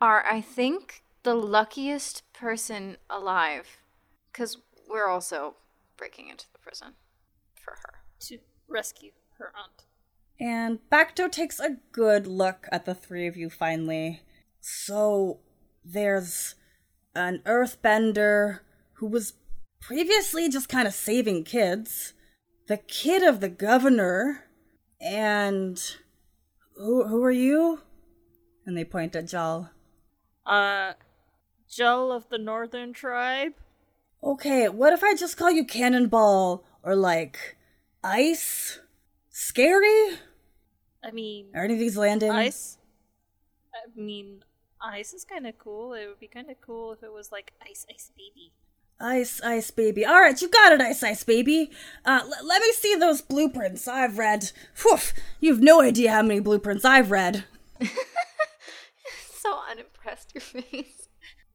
[0.00, 3.78] are, I think, the luckiest person alive,
[4.32, 5.56] because we're also
[5.96, 6.94] breaking into the prison
[7.54, 7.94] for her.
[8.20, 9.84] To rescue her aunt.
[10.42, 14.22] And Bacto takes a good look at the three of you finally.
[14.60, 15.38] So,
[15.84, 16.56] there's
[17.14, 18.58] an earthbender
[18.94, 19.34] who was
[19.80, 22.14] previously just kind of saving kids,
[22.66, 24.46] the kid of the governor,
[25.00, 25.80] and.
[26.76, 27.82] Who, who are you?
[28.66, 29.70] And they point at Jal.
[30.44, 30.94] Uh,
[31.70, 33.52] Jal of the Northern Tribe?
[34.24, 37.56] Okay, what if I just call you Cannonball or like
[38.02, 38.80] Ice?
[39.30, 40.18] Scary?
[41.04, 42.30] I mean, Are any of these landing?
[42.30, 42.78] ice?
[43.74, 44.44] I mean,
[44.80, 45.94] ice is kind of cool.
[45.94, 48.52] It would be kind of cool if it was like Ice Ice Baby.
[49.00, 50.04] Ice, ice, baby.
[50.06, 51.72] All right, you got it, ice, ice, baby.
[52.04, 54.52] Uh, l- let me see those blueprints I've read.
[54.82, 54.98] Whew,
[55.40, 57.44] you've no idea how many blueprints I've read.
[59.40, 61.08] So unimpressed, your face.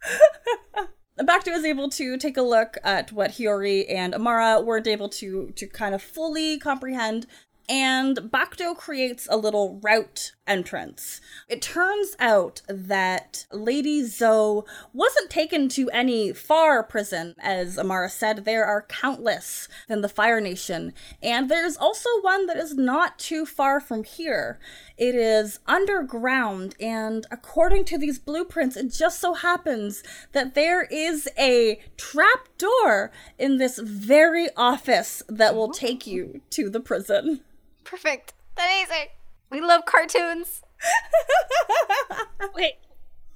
[1.20, 5.52] Bacto is able to take a look at what Hiyori and Amara weren't able to
[5.56, 7.28] to kind of fully comprehend.
[7.70, 11.20] And Bacto creates a little route entrance.
[11.50, 14.62] It turns out that Lady Zoe
[14.94, 17.36] wasn't taken to any far prison.
[17.40, 20.94] As Amara said, there are countless in the Fire Nation.
[21.22, 24.60] And there's also one that is not too far from here.
[24.98, 30.02] It is underground, and according to these blueprints, it just so happens
[30.32, 36.70] that there is a trap door in this very office that will take you to
[36.70, 37.42] the prison.
[37.88, 38.34] Perfect.
[38.58, 39.08] Amazing.
[39.50, 40.62] We love cartoons.
[42.54, 42.76] Wait,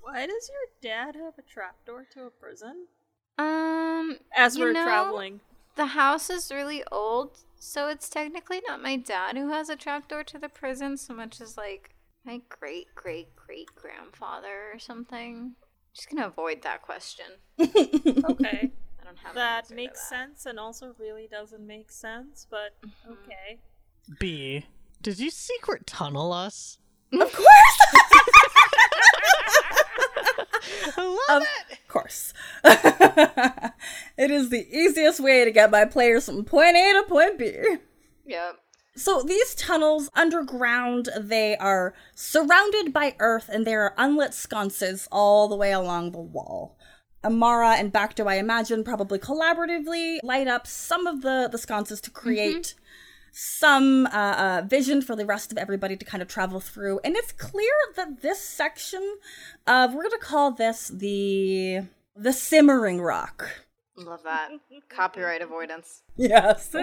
[0.02, 2.88] why does your dad have a trapdoor to a prison?
[3.38, 5.40] Um, As we're know, traveling.
[5.76, 10.24] The house is really old, so it's technically not my dad who has a trapdoor
[10.26, 15.36] to the prison so much as like my great great great grandfather or something.
[15.38, 15.56] I'm
[15.96, 17.26] just gonna avoid that question.
[17.58, 18.72] Okay.
[19.00, 20.10] I don't have an that to makes that.
[20.10, 22.76] sense and also really doesn't make sense, but
[23.10, 23.60] okay.
[24.20, 24.66] B,
[25.02, 26.78] did you secret tunnel us?
[27.14, 27.82] Of course!
[30.98, 31.74] I love it!
[31.74, 32.34] of course.
[32.64, 37.54] it is the easiest way to get my players from point A to point B.
[38.26, 38.60] Yep.
[38.96, 45.48] So these tunnels underground, they are surrounded by earth and there are unlit sconces all
[45.48, 46.78] the way along the wall.
[47.24, 52.12] Amara and Bacto, I imagine, probably collaboratively light up some of the, the sconces to
[52.12, 52.82] create mm-hmm.
[53.32, 57.00] Some uh, uh, vision for the rest of everybody to kind of travel through.
[57.04, 59.18] And it's clear that this section
[59.68, 61.82] of, we're going to call this the
[62.16, 63.50] the simmering rock.
[63.96, 64.52] Love that.
[64.90, 66.04] Copyright avoidance.
[66.18, 66.76] Yes.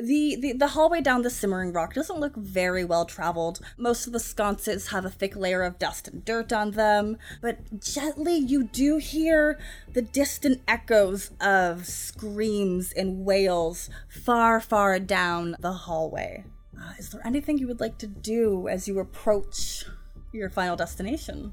[0.00, 3.60] The, the the hallway down the simmering rock doesn't look very well traveled.
[3.78, 7.80] Most of the sconces have a thick layer of dust and dirt on them, but
[7.80, 9.56] gently you do hear
[9.92, 16.44] the distant echoes of screams and wails far, far down the hallway.
[16.76, 19.84] Uh, is there anything you would like to do as you approach
[20.32, 21.52] your final destination?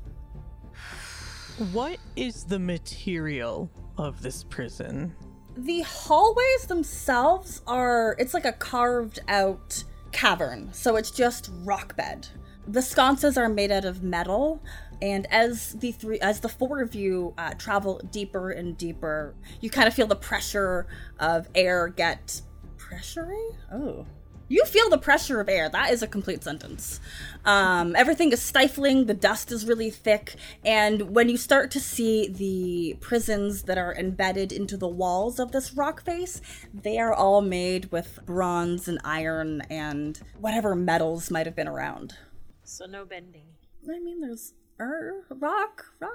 [1.72, 5.16] What is the material of this prison?
[5.56, 12.28] The hallways themselves are it's like a carved out cavern so it's just rock bed.
[12.68, 14.64] The sconces are made out of metal
[15.02, 19.70] and as the three as the four of you uh, travel deeper and deeper you
[19.70, 20.88] kind of feel the pressure
[21.20, 22.42] of air get
[22.78, 23.56] pressury?
[23.72, 24.06] Oh
[24.52, 27.00] you feel the pressure of air that is a complete sentence
[27.46, 30.36] um, everything is stifling the dust is really thick
[30.66, 35.52] and when you start to see the prisons that are embedded into the walls of
[35.52, 36.42] this rock face
[36.74, 42.16] they are all made with bronze and iron and whatever metals might have been around
[42.64, 43.48] So no bending.
[43.90, 46.12] i mean there's er, rock, rock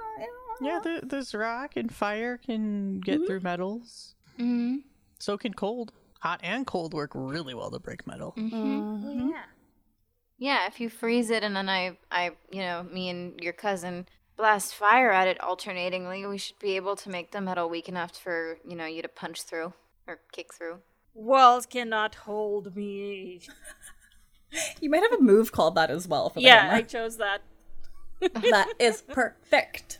[0.61, 4.15] Yeah, there, there's rock and fire can get through metals.
[4.39, 4.77] Mm-hmm.
[5.19, 5.93] So can cold.
[6.27, 8.33] Hot and cold work really well to break metal.
[8.37, 9.29] Mm-hmm.
[9.29, 9.43] yeah.
[10.37, 14.09] Yeah, if you freeze it and then I, I, you know, me and your cousin
[14.35, 18.17] blast fire at it alternatingly, we should be able to make the metal weak enough
[18.17, 19.71] for, you know, you to punch through
[20.05, 20.79] or kick through.
[21.13, 23.39] Walls cannot hold me.
[24.81, 26.73] You might have a move called that as well for the Yeah, hammer.
[26.73, 27.41] I chose that.
[28.19, 29.99] that is perfect.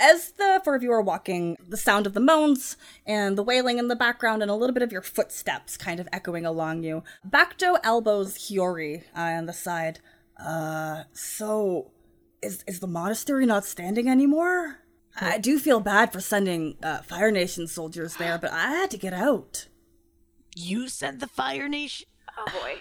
[0.00, 3.78] As the four of you are walking, the sound of the moans and the wailing
[3.78, 7.02] in the background, and a little bit of your footsteps kind of echoing along you.
[7.28, 10.00] Bacto elbows Hiyori uh, on the side.
[10.38, 11.92] Uh, so
[12.42, 14.78] is is the monastery not standing anymore?
[15.18, 18.98] I do feel bad for sending uh, Fire Nation soldiers there, but I had to
[18.98, 19.66] get out.
[20.54, 22.06] You sent the Fire Nation?
[22.36, 22.76] Oh boy.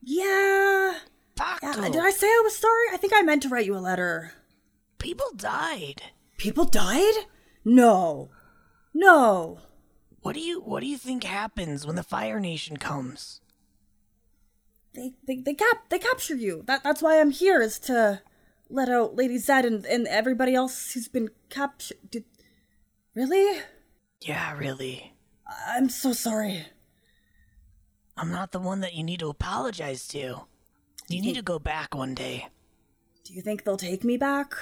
[0.00, 0.94] Yeah.
[1.36, 1.88] Bacto, yeah.
[1.90, 2.86] Did I say I was sorry?
[2.92, 4.32] I think I meant to write you a letter.
[4.98, 6.02] people died.
[6.36, 7.14] People died?
[7.64, 8.30] No.
[8.92, 9.58] No.
[10.20, 13.40] What do you what do you think happens when the Fire Nation comes?
[14.94, 16.62] They they they cap they capture you.
[16.66, 18.22] That that's why I'm here is to
[18.70, 21.98] let out Lady Zed and, and everybody else who's been captured.
[22.10, 22.24] Did
[23.14, 23.60] really?
[24.20, 25.14] Yeah, really.
[25.68, 26.66] I'm so sorry.
[28.16, 30.46] I'm not the one that you need to apologize to.
[31.08, 32.48] You need to go back one day.
[33.24, 34.54] Do you think they'll take me back?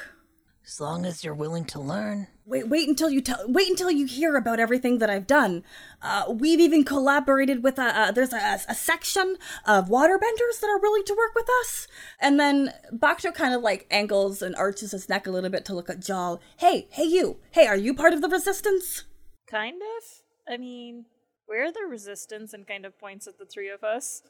[0.64, 2.28] As long as you're willing to learn.
[2.46, 5.64] Wait wait until you tell wait until you hear about everything that I've done.
[6.00, 9.36] Uh, we've even collaborated with a uh, there's a, a section
[9.66, 11.88] of waterbenders that are willing to work with us.
[12.20, 15.74] And then Bacto kind of like angles and arches his neck a little bit to
[15.74, 16.40] look at Jal.
[16.56, 19.04] Hey hey you hey are you part of the resistance?
[19.48, 20.52] Kind of.
[20.52, 21.06] I mean,
[21.48, 24.22] we're the resistance and kind of points at the three of us.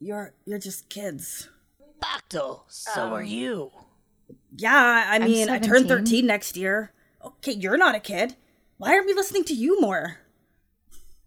[0.00, 1.48] You're you're just kids.
[2.02, 3.70] Bacto, so are you.
[4.56, 6.92] Yeah, I mean, I turn 13 next year.
[7.24, 8.36] Okay, you're not a kid.
[8.78, 10.18] Why aren't we listening to you more?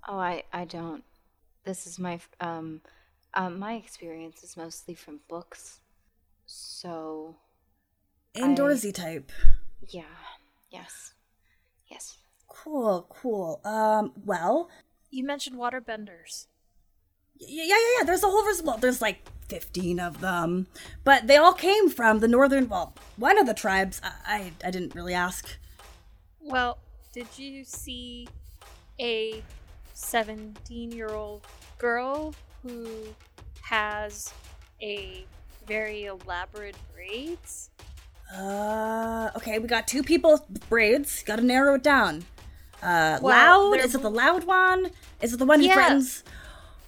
[0.07, 1.03] Oh, I, I don't.
[1.63, 2.81] This is my, um,
[3.33, 5.79] um, my experience is mostly from books.
[6.45, 7.35] So,
[8.35, 9.31] Indoorsy type.
[9.89, 10.03] yeah,
[10.69, 11.13] yes,
[11.87, 12.17] yes.
[12.47, 13.61] Cool, cool.
[13.65, 14.69] Um, well,
[15.09, 16.47] You mentioned waterbenders.
[17.39, 18.03] y- yeah, yeah, yeah.
[18.05, 20.67] There's a whole res- well, there's like 15 of them,
[21.03, 22.67] but they all came from the northern.
[22.67, 24.01] Well, one of the tribes.
[24.03, 25.57] I, I, I didn't really ask.
[26.41, 26.77] Well,
[27.13, 28.27] did you see
[28.99, 29.43] a
[29.93, 31.41] 17 year old
[31.77, 32.33] girl
[32.63, 32.87] who
[33.61, 34.33] has
[34.81, 35.25] a
[35.67, 37.69] very elaborate braids?
[38.35, 41.23] Uh, okay, we got two people with braids.
[41.23, 42.25] Got to narrow it down.
[42.81, 43.79] Uh, Well, loud.
[43.79, 44.91] Is it the loud one?
[45.21, 45.73] Is it the one who Yeah.
[45.73, 46.23] threatens?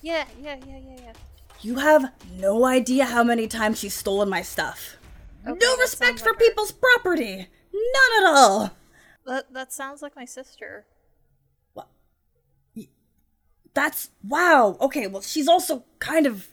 [0.01, 1.13] Yeah, yeah, yeah, yeah, yeah.
[1.61, 4.97] You have no idea how many times she's stolen my stuff.
[5.47, 6.45] Okay, no respect for like her.
[6.45, 7.47] people's property.
[7.73, 8.71] None at all.
[9.25, 10.85] That, that sounds like my sister.
[13.77, 14.75] That's wow.
[14.81, 16.47] Okay, well, she's also kind of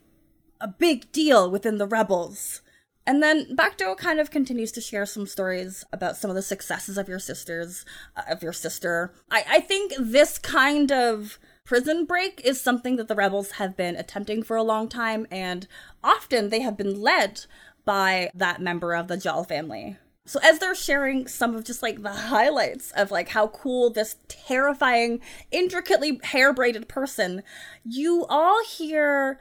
[0.61, 2.61] a big deal within the rebels.
[3.07, 6.99] And then Bacto kind of continues to share some stories about some of the successes
[6.99, 9.15] of your sisters, uh, of your sister.
[9.31, 13.97] I, I think this kind of prison break is something that the rebels have been
[13.97, 15.67] attempting for a long time, and
[16.03, 17.47] often they have been led
[17.85, 19.97] by that member of the Jal family.
[20.27, 24.17] So as they're sharing some of just like the highlights of like how cool this
[24.29, 27.43] terrifying, intricately hair braided person,
[27.85, 29.39] you all hear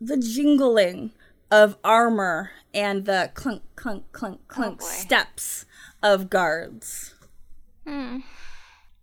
[0.00, 1.12] the jingling
[1.50, 4.86] of armor and the clunk, clunk, clunk, clunk boy.
[4.86, 5.66] steps
[6.02, 7.14] of guards.
[7.86, 8.20] Hmm.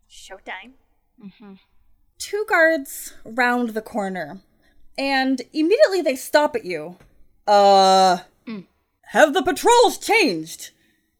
[0.10, 0.74] Showtime.
[2.22, 4.42] Two guards round the corner,
[4.96, 6.98] and immediately they stop at you.
[7.48, 8.20] Uh,
[9.06, 10.70] have the patrols changed?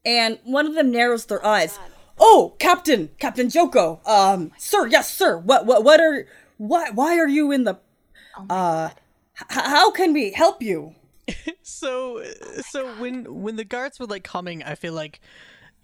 [0.04, 1.78] And one of them narrows their eyes.
[2.20, 4.00] Oh, Captain, Captain Joko.
[4.06, 5.38] Um, sir, yes, sir.
[5.38, 6.26] What, what, what are,
[6.56, 7.78] why, why are you in the?
[8.48, 8.90] uh,
[9.40, 10.94] h- how can we help you?
[11.64, 12.22] So
[12.68, 15.20] so when when the guards were like coming, I feel like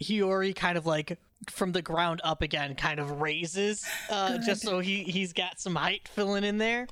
[0.03, 4.81] Hiyori kind of like from the ground up again kind of raises uh just so
[4.81, 6.87] he he's got some height filling in there.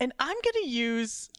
[0.00, 1.30] And I'm going to use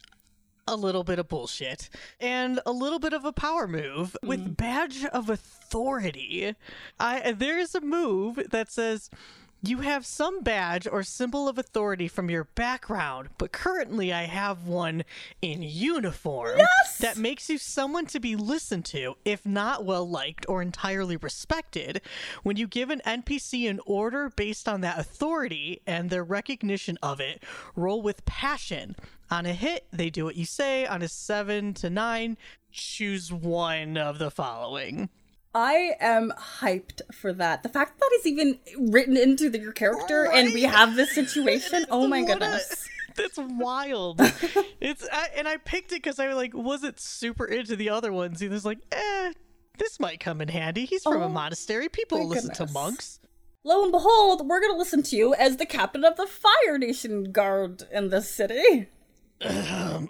[0.67, 1.89] a little bit of bullshit
[2.19, 6.55] and a little bit of a power move with badge of authority.
[6.99, 9.09] I there's a move that says
[9.65, 14.67] you have some badge or symbol of authority from your background, but currently I have
[14.67, 15.05] one
[15.41, 16.59] in uniform
[16.99, 22.01] that makes you someone to be listened to, if not well liked or entirely respected.
[22.43, 27.21] When you give an NPC an order based on that authority and their recognition of
[27.21, 27.41] it,
[27.73, 28.97] roll with passion.
[29.31, 30.85] On a hit, they do what you say.
[30.85, 32.37] On a 7 to 9,
[32.73, 35.09] choose one of the following.
[35.55, 37.61] I am hyped for that.
[37.63, 41.85] The fact that is even written into the, your character and we have this situation.
[41.89, 42.89] Oh my What a- goodness.
[43.15, 44.19] That's wild.
[44.81, 48.39] it's I, and I picked it because I like wasn't super into the other ones.
[48.39, 49.33] He was like, eh,
[49.77, 50.85] this might come in handy.
[50.85, 51.89] He's from Oh, a monastery.
[51.89, 53.19] People listen to monks.
[53.63, 57.25] Lo and behold, we're gonna listen to you as the captain of the Fire Nation
[57.31, 58.87] Guard in this city.
[59.41, 60.09] Um,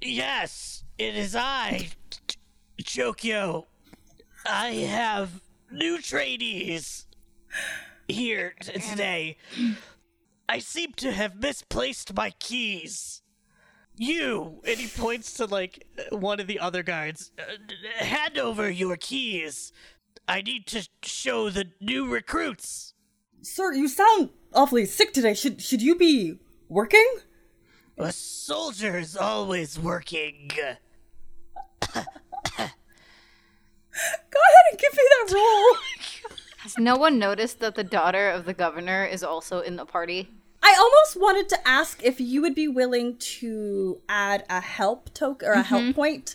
[0.00, 1.88] yes, it is I,
[2.82, 3.66] Chokyo.
[4.46, 7.06] I have new trainees
[8.08, 9.36] here today.
[10.48, 13.22] I seem to have misplaced my keys.
[13.96, 17.32] You, And he points to like one of the other guards.
[17.38, 19.72] uh, hand over your keys.
[20.26, 22.94] I need to show the new recruits.
[23.42, 25.34] Sir, you sound awfully sick today.
[25.34, 27.06] Should should you be working?
[27.98, 30.50] A soldier is always working.
[30.56, 30.76] Go
[34.04, 35.76] ahead and give me that roll.
[36.58, 40.28] Has no one noticed that the daughter of the governor is also in the party?
[40.62, 45.48] I almost wanted to ask if you would be willing to add a help token
[45.48, 46.34] or a help point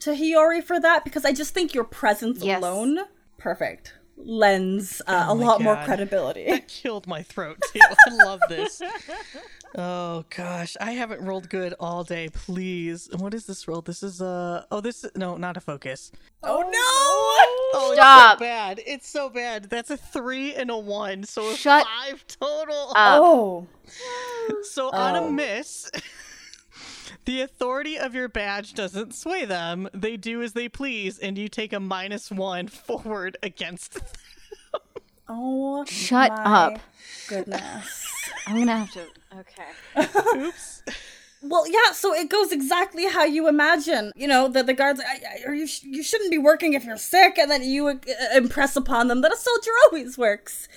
[0.00, 2.58] to Hiyori for that because I just think your presence Yes.
[2.58, 3.00] alone,
[3.36, 6.46] perfect, lends uh, a Oh my lot more credibility.
[6.48, 7.80] That killed my throat too.
[7.82, 8.80] I love this.
[9.76, 12.28] Oh gosh, I haven't rolled good all day.
[12.32, 13.80] Please, And what is this roll?
[13.82, 16.12] This is uh oh this no not a focus.
[16.44, 16.70] oh no!
[17.76, 18.34] Oh, Stop.
[18.34, 18.80] it's so bad.
[18.86, 19.64] It's so bad.
[19.70, 22.90] That's a three and a one, so a Shut five total.
[22.96, 23.20] up.
[23.20, 23.66] Oh,
[24.62, 25.26] so on Oh.
[25.26, 25.90] a miss,
[27.24, 29.88] the authority of your badge doesn't sway them.
[29.92, 33.98] They do as they please, and you take a minus one forward against.
[35.28, 36.78] Oh, Shut my up.
[37.28, 38.06] Goodness.
[38.46, 39.06] I'm gonna have to.
[39.38, 40.38] Okay.
[40.46, 40.82] Oops.
[41.46, 41.92] Well, yeah.
[41.92, 44.12] So it goes exactly how you imagine.
[44.16, 46.84] You know, that the guards, I, I, or you, sh- you shouldn't be working if
[46.84, 47.94] you're sick, and then you uh,
[48.34, 50.68] impress upon them that a soldier always works.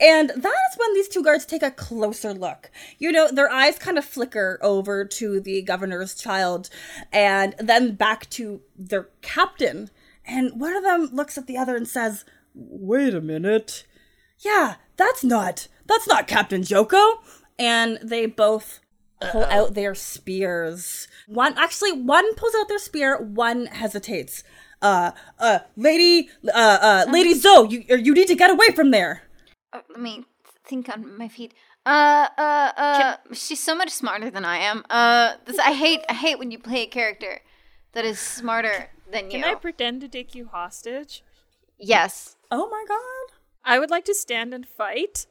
[0.00, 2.70] And that is when these two guards take a closer look.
[2.98, 6.70] You know, their eyes kind of flicker over to the governor's child,
[7.12, 9.90] and then back to their captain.
[10.24, 12.24] And one of them looks at the other and says,
[12.54, 13.84] "Wait a minute."
[14.40, 17.20] Yeah, that's not that's not Captain Joko.
[17.58, 18.80] And they both
[19.20, 21.08] pull out their spears.
[21.26, 24.44] One actually one pulls out their spear, one hesitates.
[24.82, 29.22] Uh uh lady uh uh lady Zoe, you you need to get away from there.
[29.72, 30.24] Uh, let me
[30.64, 31.54] think on my feet.
[31.86, 33.16] Uh, uh, uh.
[33.32, 34.84] she's so much smarter than I am.
[34.88, 36.00] Uh, this, I hate.
[36.08, 37.40] I hate when you play a character
[37.92, 39.42] that is smarter than you.
[39.42, 41.22] Can I pretend to take you hostage?
[41.78, 42.36] yes.
[42.50, 43.33] Oh my god.
[43.64, 45.26] I would like to stand and fight,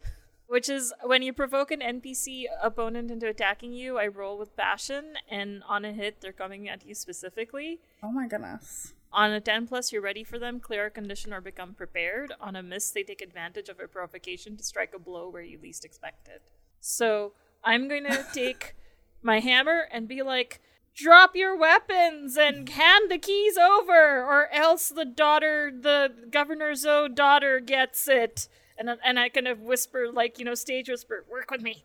[0.47, 5.15] which is when you provoke an NPC opponent into attacking you, I roll with passion,
[5.29, 7.79] and on a hit, they're coming at you specifically.
[8.01, 8.93] Oh my goodness.
[9.11, 12.33] On a 10 plus, you're ready for them, clear a condition, or become prepared.
[12.41, 15.59] On a miss, they take advantage of a provocation to strike a blow where you
[15.61, 16.41] least expect it.
[16.79, 18.75] So I'm going to take
[19.21, 20.59] my hammer and be like,
[20.95, 27.15] drop your weapons and hand the keys over, or else the daughter, the governor's own
[27.15, 28.47] daughter, gets it.
[28.77, 31.83] And, I- and I kind of whisper, like, you know, stage whisper, work with me.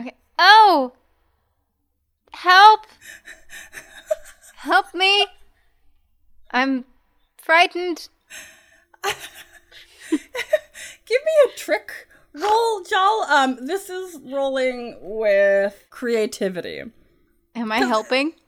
[0.00, 0.14] Okay.
[0.38, 0.92] Oh!
[2.32, 2.86] Help!
[4.56, 5.26] Help me!
[6.50, 6.84] I'm
[7.40, 8.08] frightened.
[10.10, 11.90] Give me a trick
[12.34, 13.26] roll, Jal.
[13.28, 16.82] Um, this is rolling with creativity.
[17.54, 18.32] Am I helping?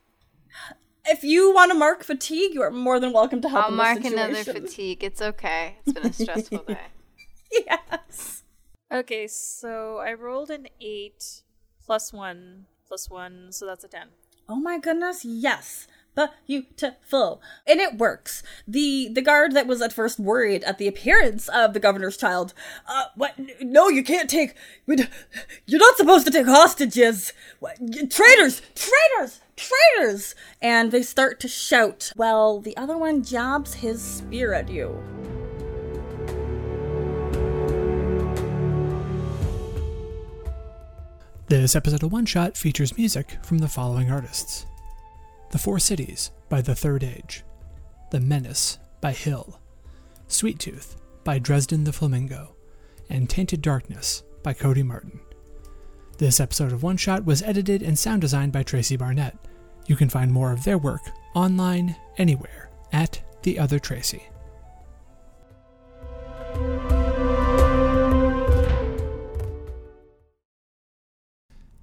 [1.10, 3.64] If you want to mark fatigue, you are more than welcome to help.
[3.64, 5.02] I'll in mark this another fatigue.
[5.02, 5.78] It's okay.
[5.84, 6.78] It's been a stressful day.
[7.66, 8.44] Yes.
[8.92, 11.42] Okay, so I rolled an 8
[11.84, 14.06] plus 1 plus 1, so that's a 10.
[14.48, 15.88] Oh my goodness, yes.
[16.46, 17.40] Beautiful.
[17.66, 18.42] And it works.
[18.68, 22.52] The the guard that was at first worried at the appearance of the governor's child,
[22.86, 24.54] uh what no, you can't take
[24.86, 27.32] you're not supposed to take hostages.
[27.60, 27.78] What,
[28.10, 30.34] traitors, traitors, traitors.
[30.60, 35.02] And they start to shout while the other one jabs his spear at you.
[41.48, 44.66] This episode of One Shot features music from the following artists
[45.50, 47.42] The Four Cities by The Third Age,
[48.12, 49.58] The Menace by Hill,
[50.28, 52.54] Sweet Tooth by Dresden the Flamingo,
[53.08, 55.18] and Tainted Darkness by Cody Martin.
[56.18, 59.36] This episode of One Shot was edited and sound designed by Tracy Barnett.
[59.86, 61.02] You can find more of their work
[61.34, 64.22] online anywhere at The Other Tracy.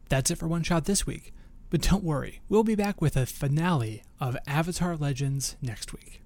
[0.10, 1.34] That's it for One Shot this week.
[1.70, 6.22] But don't worry, we'll be back with a finale of Avatar Legends next week.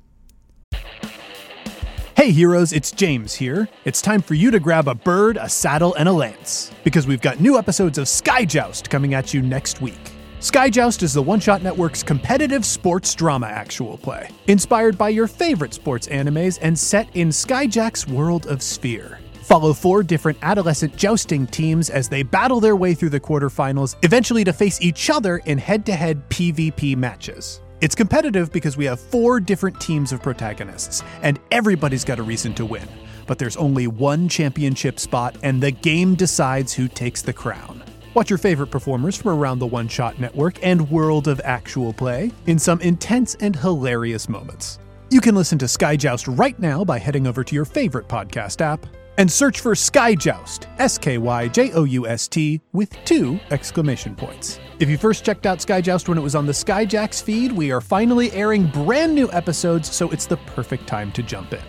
[2.15, 3.67] Hey heroes, it's James here.
[3.83, 7.21] It's time for you to grab a bird, a saddle, and a lance, because we've
[7.21, 10.10] got new episodes of Sky Joust coming at you next week.
[10.41, 15.27] Sky Joust is the One Shot Network's competitive sports drama actual play, inspired by your
[15.27, 19.19] favorite sports animes and set in Skyjack's world of Sphere.
[19.43, 24.43] Follow four different adolescent jousting teams as they battle their way through the quarterfinals, eventually
[24.43, 27.61] to face each other in head to head PvP matches.
[27.79, 32.55] It's competitive because we have four different teams of protagonists, and everybody's got a reason
[32.55, 32.87] to win.
[33.27, 37.83] But there's only one championship spot, and the game decides who takes the crown.
[38.13, 42.29] Watch your favorite performers from around the One Shot Network and world of actual play
[42.45, 44.79] in some intense and hilarious moments.
[45.09, 48.59] You can listen to Sky Joust right now by heading over to your favorite podcast
[48.59, 48.85] app
[49.17, 53.39] and search for Sky Joust, S K Y J O U S T, with two
[53.49, 54.59] exclamation points.
[54.79, 57.71] If you first checked out Sky Joust when it was on the Skyjacks feed, we
[57.71, 61.61] are finally airing brand new episodes, so it's the perfect time to jump in.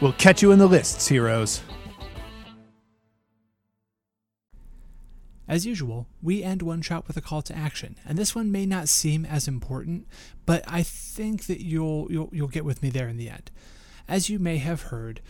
[0.00, 1.60] We'll catch you in the lists, heroes.
[5.50, 8.66] As usual, we end one shot with a call to action, and this one may
[8.66, 10.06] not seem as important,
[10.46, 13.50] but I think that you'll you'll, you'll get with me there in the end.
[14.06, 15.20] As you may have heard,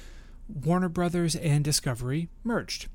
[0.46, 2.88] Warner Brothers and Discovery merged.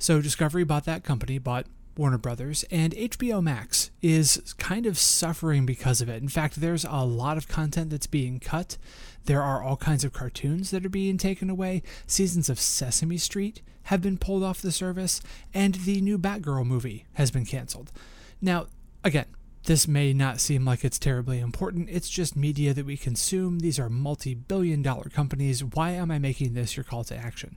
[0.00, 1.66] So Discovery bought that company, bought
[1.96, 6.22] Warner Brothers, and HBO Max is kind of suffering because of it.
[6.22, 8.76] In fact, there's a lot of content that's being cut.
[9.24, 11.82] There are all kinds of cartoons that are being taken away.
[12.06, 15.20] Seasons of Sesame Street have been pulled off the service,
[15.52, 17.92] and the new Batgirl movie has been canceled.
[18.40, 18.66] Now,
[19.02, 19.26] again,
[19.64, 21.88] this may not seem like it's terribly important.
[21.90, 23.60] It's just media that we consume.
[23.60, 25.64] These are multi billion dollar companies.
[25.64, 27.56] Why am I making this your call to action?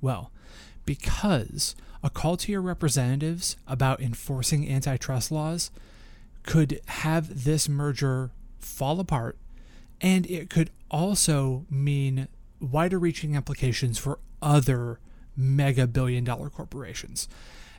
[0.00, 0.32] Well,
[0.84, 5.70] because a call to your representatives about enforcing antitrust laws
[6.42, 9.38] could have this merger fall apart,
[10.00, 12.28] and it could also mean
[12.60, 14.98] wider reaching implications for other
[15.36, 17.28] mega billion dollar corporations.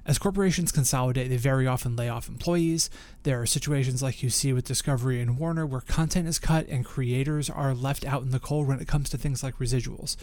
[0.08, 2.92] As corporations consolidate, they very often lay off employees.
[3.24, 6.86] There are situations like you see with Discovery and Warner where content is cut and
[6.86, 10.16] creators are left out in the cold when it comes to things like residuals.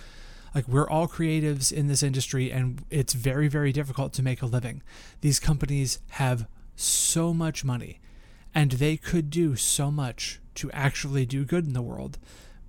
[0.54, 4.46] Like, we're all creatives in this industry, and it's very, very difficult to make a
[4.46, 4.82] living.
[5.20, 6.46] These companies have
[6.76, 8.00] so much money,
[8.54, 12.18] and they could do so much to actually do good in the world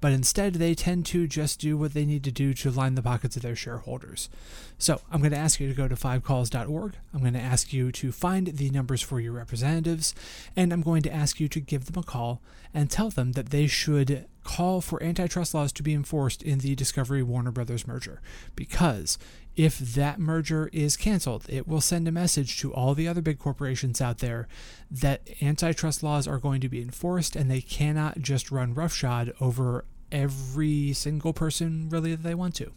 [0.03, 3.01] but instead they tend to just do what they need to do to line the
[3.01, 4.29] pockets of their shareholders.
[4.77, 6.97] So I'm going to ask you to go to fivecalls.org.
[7.13, 10.13] I'm going to ask you to find the numbers for your representatives,
[10.57, 12.41] and I'm going to ask you to give them a call
[12.73, 16.75] and tell them that they should call for antitrust laws to be enforced in the
[16.75, 18.19] Discovery Warner Brothers merger.
[18.57, 19.17] Because
[19.55, 23.39] if that merger is canceled, it will send a message to all the other big
[23.39, 24.49] corporations out there
[24.91, 29.85] that antitrust laws are going to be enforced and they cannot just run roughshod over
[30.13, 32.71] every single person really that they want to.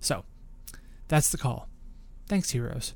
[0.00, 0.24] So,
[1.08, 1.68] that's the call.
[2.26, 2.94] Thanks, heroes.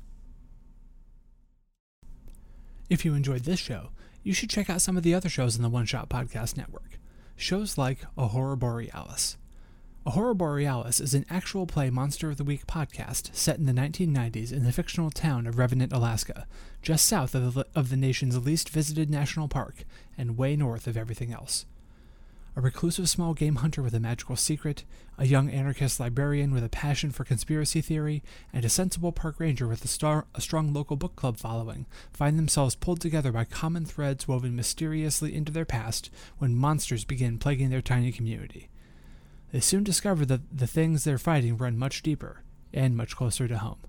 [2.89, 3.89] If you enjoyed this show,
[4.23, 6.99] you should check out some of the other shows in the One Shot Podcast Network.
[7.35, 9.37] Shows like A Horror Borealis.
[10.05, 13.73] A Horror Borealis is an actual play Monster of the Week podcast set in the
[13.73, 16.47] 1990s in the fictional town of Revenant, Alaska,
[16.81, 19.83] just south of the, of the nation's least visited national park
[20.17, 21.65] and way north of everything else
[22.59, 24.83] a reclusive small game hunter with a magical secret,
[25.17, 29.65] a young anarchist librarian with a passion for conspiracy theory, and a sensible park ranger
[29.65, 33.85] with a, star- a, strong local book club following find themselves pulled together by common
[33.85, 38.67] threads woven mysteriously into their past when monsters begin plaguing their tiny community.
[39.53, 42.43] They soon discover that the things they're fighting run much deeper
[42.73, 43.79] and much closer to home.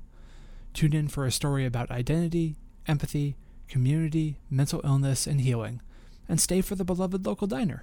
[0.75, 2.55] Tune in for a story about identity,
[2.87, 3.35] empathy,
[3.67, 5.83] community, mental illness, and healing,
[6.29, 7.83] and stay for the beloved local diner.